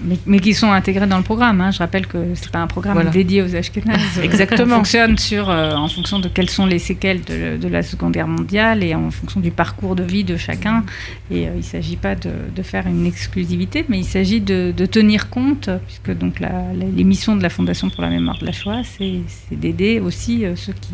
Mais, 0.07 0.17
mais 0.27 0.39
qui 0.39 0.53
sont 0.53 0.71
intégrés 0.71 1.07
dans 1.07 1.17
le 1.17 1.23
programme. 1.23 1.61
hein. 1.61 1.71
Je 1.71 1.79
rappelle 1.79 2.05
que 2.05 2.17
c'est 2.35 2.51
pas 2.51 2.59
un 2.59 2.67
programme 2.67 2.93
Voilà. 2.95 3.09
dédié 3.09 3.41
aux 3.41 3.55
Ashkénazes. 3.55 4.19
Exactement. 4.23 4.75
On 4.75 4.77
fonctionne 4.79 5.17
sur, 5.17 5.49
euh, 5.49 5.73
en 5.73 5.87
fonction 5.87 6.19
de 6.19 6.27
quelles 6.27 6.49
sont 6.49 6.65
les 6.65 6.79
séquelles 6.79 7.21
de, 7.23 7.57
de 7.57 7.67
la 7.67 7.81
Seconde 7.81 8.13
Guerre 8.13 8.27
mondiale 8.27 8.83
et 8.83 8.93
en 8.93 9.09
fonction 9.09 9.39
du 9.39 9.51
parcours 9.51 9.95
de 9.95 10.03
vie 10.03 10.23
de 10.23 10.37
chacun. 10.37 10.83
Et 11.31 11.47
euh, 11.47 11.51
il 11.55 11.57
ne 11.57 11.61
s'agit 11.63 11.95
pas 11.95 12.13
de, 12.15 12.29
de 12.55 12.61
faire 12.61 12.85
une 12.87 13.05
exclusivité, 13.05 13.83
mais 13.89 13.97
il 13.99 14.05
s'agit 14.05 14.41
de, 14.41 14.71
de 14.75 14.85
tenir 14.85 15.29
compte, 15.29 15.69
puisque 15.87 16.15
donc 16.17 16.39
la, 16.39 16.49
la- 16.49 16.85
les 16.95 17.03
missions 17.03 17.35
de 17.35 17.41
la 17.43 17.49
Fondation 17.49 17.89
pour 17.89 18.01
la 18.03 18.09
mémoire 18.09 18.37
de 18.37 18.45
la 18.45 18.51
Shoah, 18.51 18.81
c'est 18.83 19.21
d'aider 19.51 19.99
aussi 19.99 20.45
euh, 20.45 20.55
ceux 20.55 20.73
qui, 20.73 20.93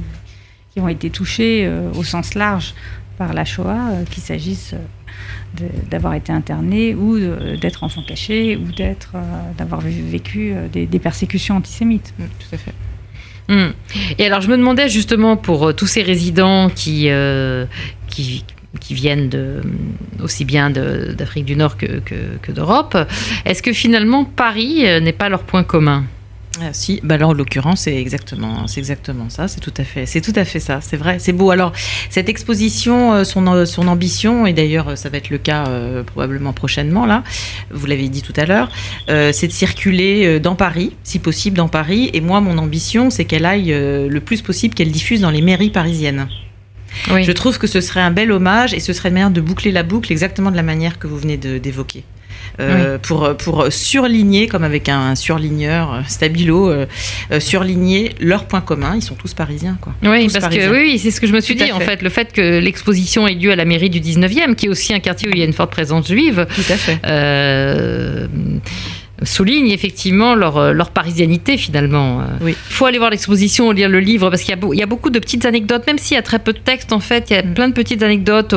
qui 0.74 0.80
ont 0.80 0.88
été 0.88 1.10
touchés 1.10 1.70
au 1.96 2.04
sens 2.04 2.34
large 2.34 2.74
par 3.18 3.34
la 3.34 3.44
Shoah, 3.46 3.90
qu'il 4.10 4.24
s'agisse 4.24 4.74
d'avoir 5.90 6.14
été 6.14 6.32
interné 6.32 6.96
ou 6.96 7.20
d'être 7.58 7.84
enfant 7.84 8.02
caché 8.08 8.56
ou 8.56 8.72
d'être 8.72 9.16
d'avoir 9.58 9.82
vécu 9.82 10.54
des, 10.72 11.00
persécutions 11.00 11.58
antisémites. 11.58 12.14
Mm, 12.18 12.24
tout 12.40 12.56
à 12.56 12.58
fait. 12.58 12.74
Mm. 13.50 13.74
Et 14.18 14.26
alors 14.26 14.42
je 14.42 14.50
me 14.50 14.58
demandais 14.58 14.88
justement 14.88 15.36
pour 15.36 15.76
tous 15.76 15.88
ces 15.88 16.04
résidents 16.04 16.70
qui, 16.70 17.10
qui 18.08 18.44
qui 18.80 18.94
viennent 18.94 19.30
de, 19.30 19.62
aussi 20.24 20.46
bien 20.46 20.70
d'Afrique 20.70 21.46
du 21.46 21.56
Nord 21.56 21.78
que, 21.78 22.00
que, 22.00 22.52
d'Europe. 22.52 22.98
Est-ce 23.46 23.62
que 23.62 23.74
finalement 23.74 24.24
Paris 24.24 24.88
euh, 24.88 25.00
n'est 25.00 25.12
pas 25.12 25.30
leur 25.30 25.44
point 25.44 25.64
commun? 25.64 26.06
Ah, 26.60 26.74
si, 26.74 27.00
bah 27.02 27.16
alors 27.16 27.30
en 27.30 27.34
l'occurrence 27.34 27.82
c'est 27.82 27.96
exactement, 27.96 28.68
c'est 28.68 28.80
exactement 28.80 29.30
ça, 29.30 29.48
c'est 29.48 29.62
tout 29.62 29.74
à 29.78 29.86
fait, 29.86 30.06
c'est 30.06 30.20
tout 30.20 30.34
à 30.36 30.44
fait 30.44 30.60
ça, 30.60 30.80
c'est 30.82 30.98
vrai, 30.98 31.18
c'est 31.18 31.32
beau. 31.32 31.50
Alors 31.50 31.72
cette 32.10 32.28
exposition, 32.28 33.14
euh, 33.14 33.24
son, 33.24 33.66
son 33.66 33.88
ambition 33.88 34.46
et 34.46 34.52
d'ailleurs 34.52 34.98
ça 34.98 35.08
va 35.08 35.18
être 35.18 35.30
le 35.30 35.38
cas 35.38 35.68
euh, 35.68 36.04
probablement 36.04 36.52
prochainement 36.52 37.06
là, 37.06 37.24
vous 37.72 37.86
l'avez 37.86 38.10
dit 38.10 38.22
tout 38.22 38.34
à 38.36 38.46
l'heure, 38.46 38.70
c'est 39.08 39.48
de 39.48 39.54
circuler 39.54 40.40
dans 40.40 40.56
Paris, 40.56 40.94
si 41.04 41.20
possible 41.20 41.56
dans 41.56 41.70
Paris. 41.70 42.10
Et 42.14 42.20
moi 42.20 42.42
mon 42.42 42.58
ambition 42.58 43.10
c'est 43.10 43.24
qu'elle 43.26 43.46
aille 43.46 43.72
le 43.72 44.20
plus 44.20 44.42
possible, 44.42 44.76
qu'elle 44.76 44.92
diffuse 44.92 45.22
dans 45.22 45.32
les 45.32 45.42
mairies 45.42 45.70
parisiennes. 45.70 46.28
Je 47.08 47.32
trouve 47.32 47.58
que 47.58 47.68
ce 47.68 47.80
serait 47.80 48.02
un 48.02 48.12
bel 48.12 48.32
hommage 48.32 48.74
et 48.74 48.80
ce 48.80 48.92
serait 48.94 49.10
une 49.10 49.16
manière 49.16 49.32
de 49.32 49.42
boucler 49.42 49.72
la 49.72 49.84
boucle 49.84 50.12
exactement 50.12 50.52
de 50.52 50.58
la 50.58 50.64
manière 50.64 51.00
que 51.00 51.08
vous 51.08 51.18
venez 51.18 51.38
d'évoquer. 51.38 52.04
Euh, 52.60 52.98
pour, 52.98 53.36
pour 53.38 53.68
surligner, 53.72 54.48
comme 54.48 54.64
avec 54.64 54.90
un 54.90 55.16
surligneur 55.16 55.94
euh, 55.94 56.02
stabilo, 56.08 56.70
euh, 56.70 56.86
surligner 57.40 58.12
leurs 58.20 58.46
points 58.46 58.62
communs. 58.62 58.96
Ils 58.96 59.02
sont 59.02 59.16
tous 59.16 59.34
parisiens, 59.34 59.78
quoi. 59.82 59.94
Oui, 60.04 60.28
parce 60.32 60.54
que 60.54 60.72
oui, 60.72 61.00
c'est 61.00 61.12
ce 61.12 61.22
que 61.22 61.28
je 61.28 61.34
me 61.34 61.40
suis 61.40 61.56
dit, 61.56 61.72
en 61.72 61.80
fait. 61.80 62.02
Le 62.02 62.10
fait 62.10 62.34
que 62.34 62.60
l'exposition 62.60 63.28
ait 63.28 63.36
lieu 63.36 63.52
à 63.52 63.56
la 63.56 63.66
mairie 63.66 63.90
du 63.90 64.00
19e, 64.00 64.56
qui 64.56 64.66
est 64.68 64.70
aussi 64.70 64.94
un 64.94 65.00
quartier 65.00 65.30
où 65.30 65.32
il 65.32 65.40
y 65.40 65.42
a 65.42 65.46
une 65.46 65.54
forte 65.54 65.72
présence 65.72 66.08
juive. 66.08 66.46
Tout 66.54 66.74
à 66.74 66.78
fait 66.78 67.00
souligne 69.24 69.70
effectivement 69.70 70.36
leur, 70.36 70.58
euh, 70.58 70.74
leur 70.74 70.92
parisianité 70.92 71.58
finalement. 71.58 72.22
Euh, 72.22 72.50
il 72.50 72.56
faut 72.56 72.86
aller 72.86 72.98
voir 72.98 73.10
l'exposition, 73.10 73.72
lire 73.72 73.90
le 73.90 74.00
livre, 74.00 74.30
parce 74.30 74.42
qu'il 74.42 74.56
y, 74.56 74.78
y, 74.78 74.84
a 74.84 74.86
beaucoup 74.86 75.10
de 75.10 75.20
petites 75.20 75.46
anecdotes, 75.46 75.86
même 75.88 75.98
s'il 75.98 76.16
y 76.16 76.18
a 76.20 76.24
très 76.24 76.40
peu 76.40 76.54
de 76.54 76.60
texte 76.60 76.92
en 76.94 77.00
fait, 77.00 77.30
il 77.30 77.34
y 77.34 77.40
a 77.40 77.44
mm. 77.44 77.54
plein 77.54 77.68
de 77.70 77.74
petites 77.74 78.04
anecdotes 78.04 78.56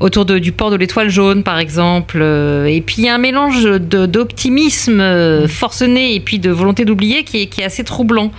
autour 0.00 0.24
de, 0.24 0.38
du 0.38 0.52
port 0.52 0.70
de 0.70 0.76
l'étoile 0.76 1.10
jaune 1.10 1.42
par 1.42 1.58
exemple. 1.58 2.18
Euh, 2.20 2.66
et 2.66 2.80
puis 2.80 2.96
il 2.98 3.04
y 3.04 3.08
a 3.08 3.14
un 3.14 3.18
mélange 3.18 3.64
d'optimisme 3.64 5.02
mm. 5.02 5.48
forcené 5.48 6.14
et 6.14 6.20
puis 6.20 6.38
de 6.38 6.50
volonté 6.50 6.84
d'oublier 6.84 7.24
qui 7.24 7.42
est, 7.42 7.46
qui 7.46 7.60
est 7.60 7.64
assez 7.64 7.84
troublant. 7.84 8.30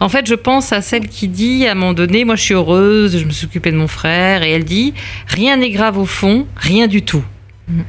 En 0.00 0.08
fait, 0.08 0.26
je 0.26 0.34
pense 0.34 0.72
à 0.72 0.80
celle 0.80 1.08
qui 1.08 1.28
dit 1.28 1.66
à 1.66 1.72
un 1.72 1.74
moment 1.74 1.92
donné, 1.92 2.24
moi 2.24 2.36
je 2.36 2.42
suis 2.42 2.54
heureuse, 2.54 3.18
je 3.18 3.24
me 3.24 3.30
suis 3.30 3.46
occupée 3.46 3.72
de 3.72 3.76
mon 3.76 3.88
frère, 3.88 4.42
et 4.42 4.50
elle 4.50 4.64
dit, 4.64 4.94
rien 5.26 5.56
n'est 5.56 5.70
grave 5.70 5.98
au 5.98 6.06
fond, 6.06 6.46
rien 6.56 6.86
du 6.86 7.02
tout. 7.02 7.24
Mm. 7.68 7.82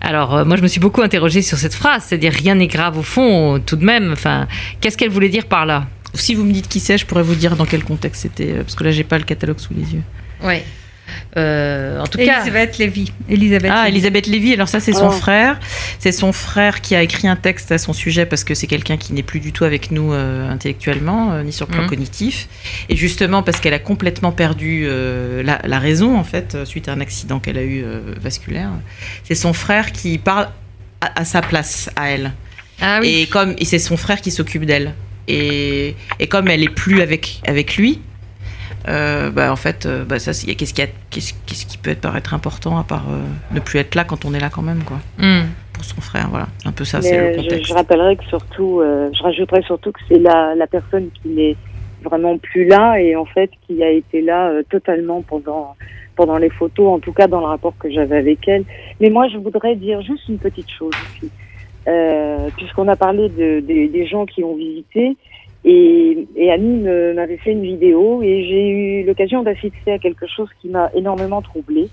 Alors, 0.00 0.36
euh, 0.36 0.44
moi, 0.44 0.56
je 0.56 0.62
me 0.62 0.68
suis 0.68 0.80
beaucoup 0.80 1.02
interrogée 1.02 1.42
sur 1.42 1.58
cette 1.58 1.74
phrase, 1.74 2.04
c'est-à-dire 2.04 2.32
rien 2.32 2.54
n'est 2.54 2.66
grave 2.66 2.98
au 2.98 3.02
fond, 3.02 3.60
tout 3.64 3.76
de 3.76 3.84
même. 3.84 4.12
Enfin, 4.12 4.46
qu'est-ce 4.80 4.96
qu'elle 4.96 5.10
voulait 5.10 5.28
dire 5.28 5.46
par 5.46 5.66
là? 5.66 5.86
Si 6.14 6.34
vous 6.34 6.44
me 6.44 6.52
dites 6.52 6.68
qui 6.68 6.80
c'est, 6.80 6.98
je 6.98 7.06
pourrais 7.06 7.22
vous 7.22 7.34
dire 7.34 7.56
dans 7.56 7.66
quel 7.66 7.84
contexte 7.84 8.22
c'était, 8.22 8.52
euh, 8.52 8.62
parce 8.62 8.74
que 8.74 8.84
là, 8.84 8.90
j'ai 8.90 9.04
pas 9.04 9.18
le 9.18 9.24
catalogue 9.24 9.58
sous 9.58 9.74
les 9.74 9.94
yeux. 9.94 10.02
Ouais. 10.42 10.64
Euh, 11.36 12.00
en 12.00 12.06
tout 12.06 12.18
cas, 12.18 12.40
Elisabeth 12.40 12.78
Lévy. 12.78 13.12
Elisabeth 13.28 13.72
ah, 13.74 13.88
Elisabeth 13.88 14.26
Lévy. 14.26 14.52
Alors 14.54 14.68
ça, 14.68 14.80
c'est 14.80 14.92
son 14.92 15.08
oh. 15.08 15.10
frère. 15.10 15.58
C'est 15.98 16.12
son 16.12 16.32
frère 16.32 16.80
qui 16.80 16.94
a 16.94 17.02
écrit 17.02 17.28
un 17.28 17.36
texte 17.36 17.72
à 17.72 17.78
son 17.78 17.92
sujet 17.92 18.26
parce 18.26 18.44
que 18.44 18.54
c'est 18.54 18.66
quelqu'un 18.66 18.96
qui 18.96 19.12
n'est 19.12 19.22
plus 19.22 19.40
du 19.40 19.52
tout 19.52 19.64
avec 19.64 19.90
nous 19.90 20.12
euh, 20.12 20.50
intellectuellement 20.50 21.32
euh, 21.32 21.42
ni 21.42 21.52
sur 21.52 21.66
le 21.66 21.72
plan 21.72 21.82
mhm. 21.82 21.88
cognitif. 21.88 22.48
Et 22.88 22.96
justement 22.96 23.42
parce 23.42 23.60
qu'elle 23.60 23.74
a 23.74 23.78
complètement 23.78 24.32
perdu 24.32 24.86
la, 25.42 25.78
raison 25.78 26.16
en 26.16 26.24
fait 26.24 26.64
suite 26.64 26.88
à 26.88 26.92
un 26.92 27.00
accident 27.00 27.38
qu'elle 27.38 27.58
a 27.58 27.62
eu 27.62 27.84
vasculaire. 28.20 28.70
C'est 29.24 29.34
son 29.34 29.52
frère 29.52 29.92
qui 29.92 30.18
parle 30.18 30.48
à, 31.00 31.24
sa 31.24 31.42
place 31.42 31.90
à 31.96 32.10
elle. 32.10 32.32
Ah, 32.80 32.98
oui. 33.00 33.08
Et 33.08 33.26
comme 33.26 33.54
et 33.58 33.64
c'est 33.64 33.78
son 33.78 33.96
frère 33.96 34.20
qui 34.20 34.30
s'occupe 34.30 34.64
d'elle. 34.64 34.94
Et, 35.28 35.96
et, 36.20 36.26
comme 36.28 36.48
elle 36.48 36.62
est 36.62 36.68
plus 36.68 37.02
avec 37.02 37.40
avec 37.46 37.76
lui, 37.76 38.00
euh, 38.88 39.30
bah, 39.30 39.52
en 39.52 39.56
fait, 39.56 39.86
euh, 39.86 40.04
bah, 40.04 40.18
ça, 40.18 40.32
qu'est-ce 40.32 40.74
qui, 40.74 41.78
peut 41.78 41.90
être, 41.90 42.00
paraître 42.00 42.34
important 42.34 42.78
à 42.78 42.84
part 42.84 43.04
euh, 43.10 43.20
ne 43.54 43.60
plus 43.60 43.78
être 43.78 43.94
là 43.94 44.04
quand 44.04 44.24
on 44.24 44.34
est 44.34 44.40
là 44.40 44.48
quand 44.48 44.62
même, 44.62 44.82
quoi. 44.84 44.98
Hmm. 45.18 45.46
Pour 45.72 45.84
son 45.84 46.00
frère, 46.00 46.28
voilà. 46.30 46.46
Un 46.64 46.72
peu 46.72 46.84
ça, 46.84 47.02
c'est 47.02 47.18
le 47.18 47.36
contexte. 47.36 47.66
Je, 47.66 47.74
rappellerai 47.74 48.16
que 48.16 48.24
surtout, 48.24 48.80
je 48.82 49.22
rajouterai 49.22 49.62
surtout 49.62 49.92
que 49.92 50.00
c'est 50.08 50.18
la, 50.18 50.54
la 50.54 50.66
personne 50.66 51.08
qui 51.20 51.28
n'est 51.28 51.56
vraiment 52.02 52.38
plus 52.38 52.66
là 52.66 52.98
et 52.98 53.16
en 53.16 53.24
fait 53.24 53.50
qui 53.66 53.82
a 53.82 53.90
été 53.90 54.22
là 54.22 54.52
totalement 54.70 55.22
pendant 55.22 55.74
pendant 56.14 56.38
les 56.38 56.50
photos, 56.50 56.94
en 56.94 56.98
tout 56.98 57.12
cas 57.12 57.26
dans 57.26 57.40
le 57.40 57.46
rapport 57.46 57.74
que 57.78 57.90
j'avais 57.90 58.16
avec 58.16 58.48
elle. 58.48 58.64
Mais 59.00 59.10
moi, 59.10 59.28
je 59.28 59.36
voudrais 59.36 59.76
dire 59.76 60.00
juste 60.00 60.26
une 60.30 60.38
petite 60.38 60.70
chose 60.70 60.94
aussi. 60.94 61.30
puisqu'on 62.56 62.88
a 62.88 62.96
parlé 62.96 63.28
de, 63.28 63.60
des 63.60 64.06
gens 64.06 64.24
qui 64.24 64.42
ont 64.42 64.56
visité, 64.56 65.14
et, 65.66 66.26
et 66.36 66.50
Annie 66.50 66.78
m'avait 67.14 67.36
fait 67.38 67.52
une 67.52 67.62
vidéo 67.62 68.22
et 68.22 68.44
j'ai 68.44 68.68
eu 68.68 69.04
l'occasion 69.04 69.42
d'assister 69.42 69.92
à 69.92 69.98
quelque 69.98 70.26
chose 70.26 70.48
qui 70.60 70.68
m'a 70.68 70.90
énormément 70.94 71.42
troublée 71.42 71.88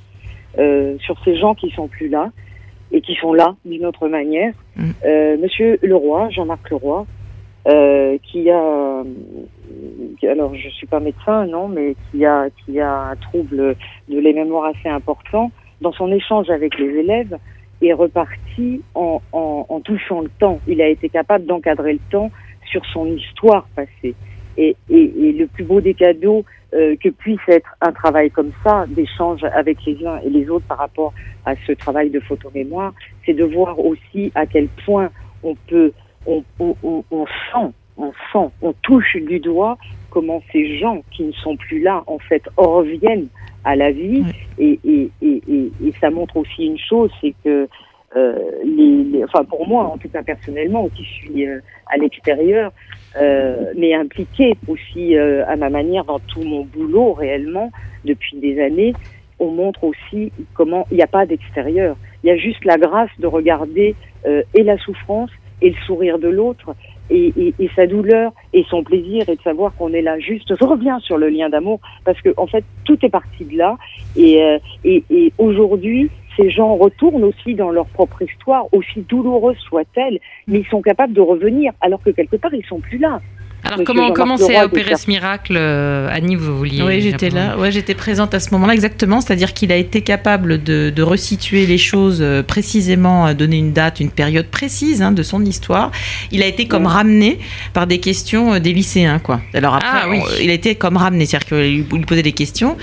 euh, 0.60 0.96
sur 1.00 1.22
ces 1.26 1.36
gens 1.36 1.56
qui 1.56 1.72
sont 1.72 1.88
plus 1.88 2.08
là 2.08 2.32
et 2.92 3.02
qui 3.02 3.16
sont 3.16 3.34
là 3.34 3.56
d'une 3.66 3.86
autre 3.86 4.08
manière. 4.08 4.54
Mm. 4.76 4.92
Euh, 5.06 5.38
Monsieur 5.38 5.80
Leroy, 5.82 6.30
Jean-Marc 6.30 6.70
Leroy, 6.70 7.08
euh, 7.68 8.18
qui 8.22 8.50
a, 8.52 9.04
alors 10.30 10.54
je 10.54 10.70
suis 10.70 10.86
pas 10.86 11.00
médecin, 11.00 11.48
non, 11.48 11.68
mais 11.68 11.96
qui 12.12 12.26
a 12.26 12.50
qui 12.64 12.80
a 12.80 13.10
un 13.10 13.16
trouble 13.16 13.76
de 14.08 14.20
la 14.20 14.34
mémoire 14.34 14.66
assez 14.66 14.90
important. 14.90 15.52
Dans 15.82 15.94
son 15.94 16.12
échange 16.12 16.50
avec 16.50 16.78
les 16.78 17.00
élèves, 17.00 17.38
est 17.82 17.94
reparti 17.94 18.82
en, 18.96 19.22
en, 19.32 19.66
en 19.68 19.80
touchant 19.82 20.22
le 20.22 20.30
temps. 20.40 20.60
Il 20.68 20.82
a 20.82 20.88
été 20.88 21.10
capable 21.10 21.46
d'encadrer 21.46 21.94
le 21.94 22.00
temps 22.10 22.32
sur 22.74 22.84
son 22.88 23.06
histoire 23.06 23.68
passée. 23.76 24.16
Et, 24.58 24.76
et, 24.90 25.32
le 25.32 25.46
plus 25.48 25.64
beau 25.64 25.80
des 25.80 25.94
cadeaux 25.94 26.44
euh, 26.74 26.96
que 27.02 27.10
puisse 27.10 27.40
être 27.48 27.70
un 27.82 27.92
travail 27.92 28.30
comme 28.32 28.52
ça, 28.64 28.86
d'échange 28.88 29.44
avec 29.44 29.78
les 29.86 30.06
uns 30.06 30.20
et 30.26 30.30
les 30.30 30.50
autres 30.50 30.66
par 30.66 30.80
rapport 30.80 31.14
à 31.46 31.54
ce 31.68 31.72
travail 31.72 32.10
de 32.10 32.20
photomémoire, 32.20 32.94
c'est 33.26 33.34
de 33.34 33.44
voir 33.44 33.80
aussi 33.80 34.32
à 34.36 34.46
quel 34.46 34.68
point 34.86 35.10
on 35.44 35.56
peut, 35.68 35.92
on, 36.26 36.44
on, 36.60 36.76
on, 37.12 37.26
sent, 37.26 37.74
on 37.98 38.12
sent, 38.32 38.50
on 38.62 38.74
touche 38.82 39.16
du 39.18 39.40
doigt 39.40 39.78
comment 40.10 40.42
ces 40.52 40.78
gens 40.78 41.02
qui 41.12 41.24
ne 41.24 41.32
sont 41.32 41.56
plus 41.58 41.82
là, 41.82 42.04
en 42.06 42.20
fait, 42.20 42.44
reviennent 42.58 43.28
à 43.64 43.76
la 43.76 43.92
vie. 43.92 44.24
Et, 44.60 44.80
et, 44.86 45.10
et, 45.22 45.42
et, 45.50 45.94
ça 46.00 46.12
montre 46.12 46.38
aussi 46.38 46.66
une 46.66 46.78
chose, 46.78 47.12
c'est 47.22 47.34
que 47.44 47.68
euh, 48.16 48.36
les, 48.64 49.24
enfin 49.24 49.44
pour 49.44 49.68
moi 49.68 49.86
en 49.86 49.98
tout 49.98 50.10
cas 50.10 50.24
personnellement 50.24 50.88
qui 50.90 51.04
suis 51.04 51.48
euh, 51.48 51.60
à 51.88 51.98
l'extérieur 51.98 52.72
euh, 53.20 53.72
mais 53.76 53.94
impliqué 53.94 54.56
aussi 54.68 55.16
euh, 55.16 55.46
à 55.48 55.56
ma 55.56 55.70
manière 55.70 56.06
dans 56.06 56.20
tout 56.20 56.44
mon 56.44 56.64
boulot 56.64 57.14
réellement 57.14 57.72
depuis 58.06 58.38
des 58.38 58.62
années 58.62 58.94
on 59.40 59.52
montre 59.52 59.84
aussi 59.84 60.32
comment 60.54 60.86
il 60.92 60.98
n'y 60.98 61.04
a 61.04 61.08
pas 61.08 61.26
d'extérieur 61.26 61.96
il 62.24 62.28
y 62.28 62.32
a 62.32 62.38
juste 62.38 62.64
la 62.66 62.78
grâce 62.78 63.10
de 63.20 63.28
regarder 63.28 63.96
et 64.26 64.64
la 64.64 64.78
souffrance 64.78 65.30
et 65.62 65.72
le 65.72 65.76
sourire 65.86 66.18
de 66.18 66.30
l'autre 66.30 66.74
et, 67.10 67.34
et, 67.36 67.54
et, 67.60 67.70
sa 67.76 67.86
douleur 67.86 68.32
et 68.54 68.64
son 68.70 68.84
plaisir 68.84 69.28
et 69.28 69.36
de 69.36 69.42
savoir 69.42 69.76
qu'on 69.76 69.92
est 69.92 70.02
là 70.02 70.18
juste. 70.20 70.56
Je 70.58 70.64
reviens 70.64 71.00
sur 71.00 71.18
le 71.18 71.28
lien 71.28 71.50
d'amour 71.50 71.82
parce 72.06 72.22
que 72.22 72.30
en 72.38 72.48
fait 72.48 72.64
tout 72.86 72.98
est 73.06 73.10
parti 73.10 73.44
de 73.44 73.58
là 73.58 73.78
et, 74.16 74.40
et, 74.86 75.04
et 75.10 75.34
aujourd'hui 75.38 76.10
ces 76.38 76.50
gens 76.50 76.76
retournent 76.76 77.24
aussi 77.24 77.56
dans 77.56 77.72
leur 77.72 77.86
propre 77.88 78.22
histoire, 78.22 78.66
aussi 78.74 79.02
douloureuse 79.08 79.58
soit-elle, 79.70 80.20
mais 80.48 80.60
ils 80.60 80.68
sont 80.68 80.82
capables 80.82 81.14
de 81.14 81.22
revenir, 81.22 81.74
alors 81.82 82.02
que 82.02 82.10
quelque 82.10 82.36
part, 82.38 82.54
ils 82.54 82.66
sont 82.66 82.80
plus 82.80 82.98
là. 82.98 83.22
Alors 83.66 83.86
comment 83.86 84.12
comment 84.12 84.36
s'est 84.36 84.62
opéré 84.62 84.96
ce 84.98 85.10
miracle, 85.10 85.56
euh, 85.58 86.10
Annie 86.12 86.36
Vous 86.36 86.58
vouliez 86.58 86.84
Oui, 86.84 87.02
j'étais 87.02 87.30
là. 87.30 87.58
Ouais, 87.58 87.72
j'étais 87.72 87.94
présente 87.94 88.34
à 88.34 88.42
ce 88.42 88.52
moment-là 88.52 88.74
exactement. 88.74 89.22
C'est-à-dire 89.22 89.54
qu'il 89.54 89.72
a 89.72 89.78
été 89.78 90.02
capable 90.02 90.62
de, 90.62 90.90
de, 90.90 91.02
resituer 91.02 91.66
les 91.66 91.78
choses 91.78 92.20
euh, 92.22 92.44
précisément, 92.44 93.34
donner 93.34 93.58
une 93.58 93.72
date, 93.72 94.02
une 94.02 94.12
période 94.12 94.48
précise 94.48 95.02
hein, 95.02 95.14
de 95.14 95.24
son 95.24 95.46
histoire. 95.46 95.92
Il 96.32 96.44
a 96.44 96.46
été 96.46 96.68
comme 96.68 96.88
ramené 96.88 97.40
par 97.74 97.88
des 97.88 98.00
questions 98.00 98.56
euh, 98.56 98.60
des 98.60 98.74
lycéens, 98.74 99.20
quoi. 99.20 99.40
Alors 99.54 99.76
après, 99.76 100.00
ah, 100.04 100.10
oui. 100.10 100.20
il 100.42 100.50
a 100.50 100.54
été 100.54 100.76
comme 100.76 100.98
ramené, 100.98 101.26
c'est-à-dire 101.26 101.48
qu'il 101.48 101.98
lui 101.98 102.06
posait 102.06 102.22
des 102.22 102.34
questions 102.34 102.76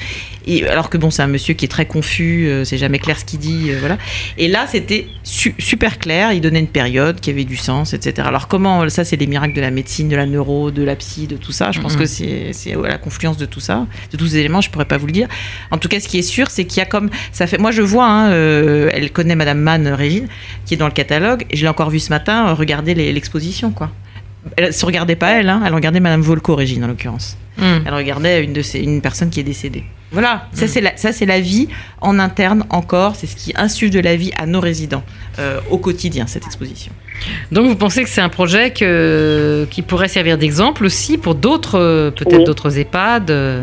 alors 0.68 0.90
que 0.90 0.98
bon, 0.98 1.10
c'est 1.10 1.22
un 1.22 1.26
monsieur 1.26 1.54
qui 1.54 1.64
est 1.64 1.68
très 1.68 1.86
confus, 1.86 2.46
euh, 2.48 2.64
c'est 2.64 2.78
jamais 2.78 2.98
clair 2.98 3.18
ce 3.18 3.24
qu'il 3.24 3.38
dit, 3.38 3.70
euh, 3.70 3.76
voilà. 3.78 3.98
Et 4.38 4.48
là, 4.48 4.66
c'était 4.66 5.06
super 5.22 5.98
clair. 5.98 6.32
Il 6.32 6.40
donnait 6.40 6.60
une 6.60 6.66
période 6.66 7.20
qui 7.20 7.30
avait 7.30 7.44
du 7.44 7.56
sens, 7.56 7.92
etc. 7.92 8.26
Alors 8.26 8.48
comment 8.48 8.88
ça, 8.88 9.04
c'est 9.04 9.16
les 9.16 9.26
miracles 9.26 9.54
de 9.54 9.60
la 9.60 9.70
médecine, 9.70 10.08
de 10.08 10.16
la 10.16 10.26
neuro, 10.26 10.70
de 10.70 10.82
la 10.82 10.96
psy, 10.96 11.26
de 11.26 11.36
tout 11.36 11.52
ça. 11.52 11.72
Je 11.72 11.80
pense 11.80 11.96
que 11.96 12.06
c'est 12.06 12.52
à 12.72 12.88
la 12.88 12.98
confluence 12.98 13.36
de 13.36 13.46
tout 13.46 13.60
ça, 13.60 13.86
de 14.12 14.16
tous 14.16 14.28
ces 14.28 14.38
éléments. 14.38 14.60
Je 14.60 14.70
pourrais 14.70 14.86
pas 14.86 14.98
vous 14.98 15.06
le 15.06 15.12
dire. 15.12 15.28
En 15.70 15.78
tout 15.78 15.88
cas, 15.88 16.00
ce 16.00 16.08
qui 16.08 16.18
est 16.18 16.22
sûr, 16.22 16.50
c'est 16.50 16.64
qu'il 16.64 16.78
y 16.78 16.82
a 16.82 16.86
comme 16.86 17.10
ça 17.32 17.46
fait. 17.46 17.58
Moi, 17.58 17.70
je 17.70 17.82
vois. 17.82 18.06
Hein, 18.06 18.30
euh, 18.30 18.90
elle 18.92 19.10
connaît 19.12 19.36
Madame 19.36 19.60
Mann, 19.60 19.86
Régine, 19.88 20.26
qui 20.64 20.74
est 20.74 20.76
dans 20.76 20.86
le 20.86 20.92
catalogue. 20.92 21.44
Et 21.50 21.56
je 21.56 21.62
l'ai 21.62 21.68
encore 21.68 21.90
vu 21.90 22.00
ce 22.00 22.10
matin 22.10 22.52
regarder 22.54 22.94
l'exposition, 22.94 23.70
quoi. 23.70 23.90
Elle 24.56 24.72
se 24.72 24.86
regardait 24.86 25.16
pas 25.16 25.32
elle, 25.32 25.48
hein, 25.48 25.62
elle 25.66 25.74
regardait 25.74 26.00
Madame 26.00 26.22
Volco, 26.22 26.54
Régine 26.54 26.82
en 26.84 26.86
l'occurrence. 26.86 27.36
Hmm. 27.58 27.80
Elle 27.84 27.94
regardait 27.94 28.42
une 28.42 28.54
de 28.54 28.62
ces, 28.62 28.80
une 28.80 29.02
personne 29.02 29.28
qui 29.28 29.40
est 29.40 29.44
décédée. 29.44 29.84
Voilà, 30.12 30.48
ça 30.52 30.64
Mm. 30.64 30.68
c'est 30.68 30.80
la, 30.80 30.96
ça 30.96 31.12
c'est 31.12 31.26
la 31.26 31.38
vie 31.40 31.68
en 32.00 32.18
interne 32.18 32.64
encore, 32.70 33.14
c'est 33.16 33.26
ce 33.28 33.36
qui 33.36 33.52
insuffle 33.56 33.92
de 33.92 34.00
la 34.00 34.16
vie 34.16 34.32
à 34.36 34.46
nos 34.46 34.58
résidents 34.60 35.04
euh, 35.38 35.60
au 35.70 35.78
quotidien 35.78 36.26
cette 36.26 36.46
exposition. 36.46 36.90
Donc 37.52 37.66
vous 37.68 37.76
pensez 37.76 38.02
que 38.02 38.08
c'est 38.08 38.20
un 38.20 38.28
projet 38.28 38.72
que, 38.72 39.66
qui 39.70 39.82
pourrait 39.82 40.08
servir 40.08 40.36
d'exemple 40.38 40.84
aussi 40.84 41.16
pour 41.18 41.34
d'autres, 41.36 41.78
euh, 41.78 42.10
peut-être 42.10 42.38
Oui. 42.38 42.44
d'autres 42.44 42.76
EHPAD 42.78 43.30
euh, 43.30 43.62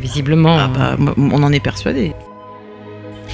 Visiblement. 0.00 0.58
Ah 0.58 0.68
bah, 0.68 0.96
m- 0.98 1.14
on 1.32 1.42
en 1.42 1.50
est 1.52 1.60
persuadé. 1.60 2.12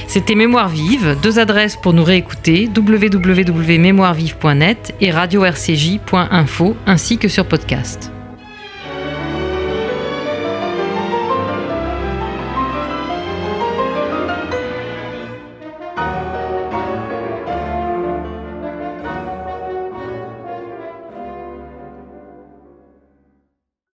C'était 0.07 0.35
Mémoire 0.37 0.69
Vive, 0.69 1.17
deux 1.23 1.39
adresses 1.41 1.77
pour 1.77 1.93
nous 1.95 2.05
réécouter 2.05 2.69
www.mémoirevive.net 2.77 4.95
et 5.01 5.11
radio-rcj.info 5.11 6.77
ainsi 6.87 7.19
que 7.19 7.27
sur 7.29 7.45
podcast. 7.47 8.13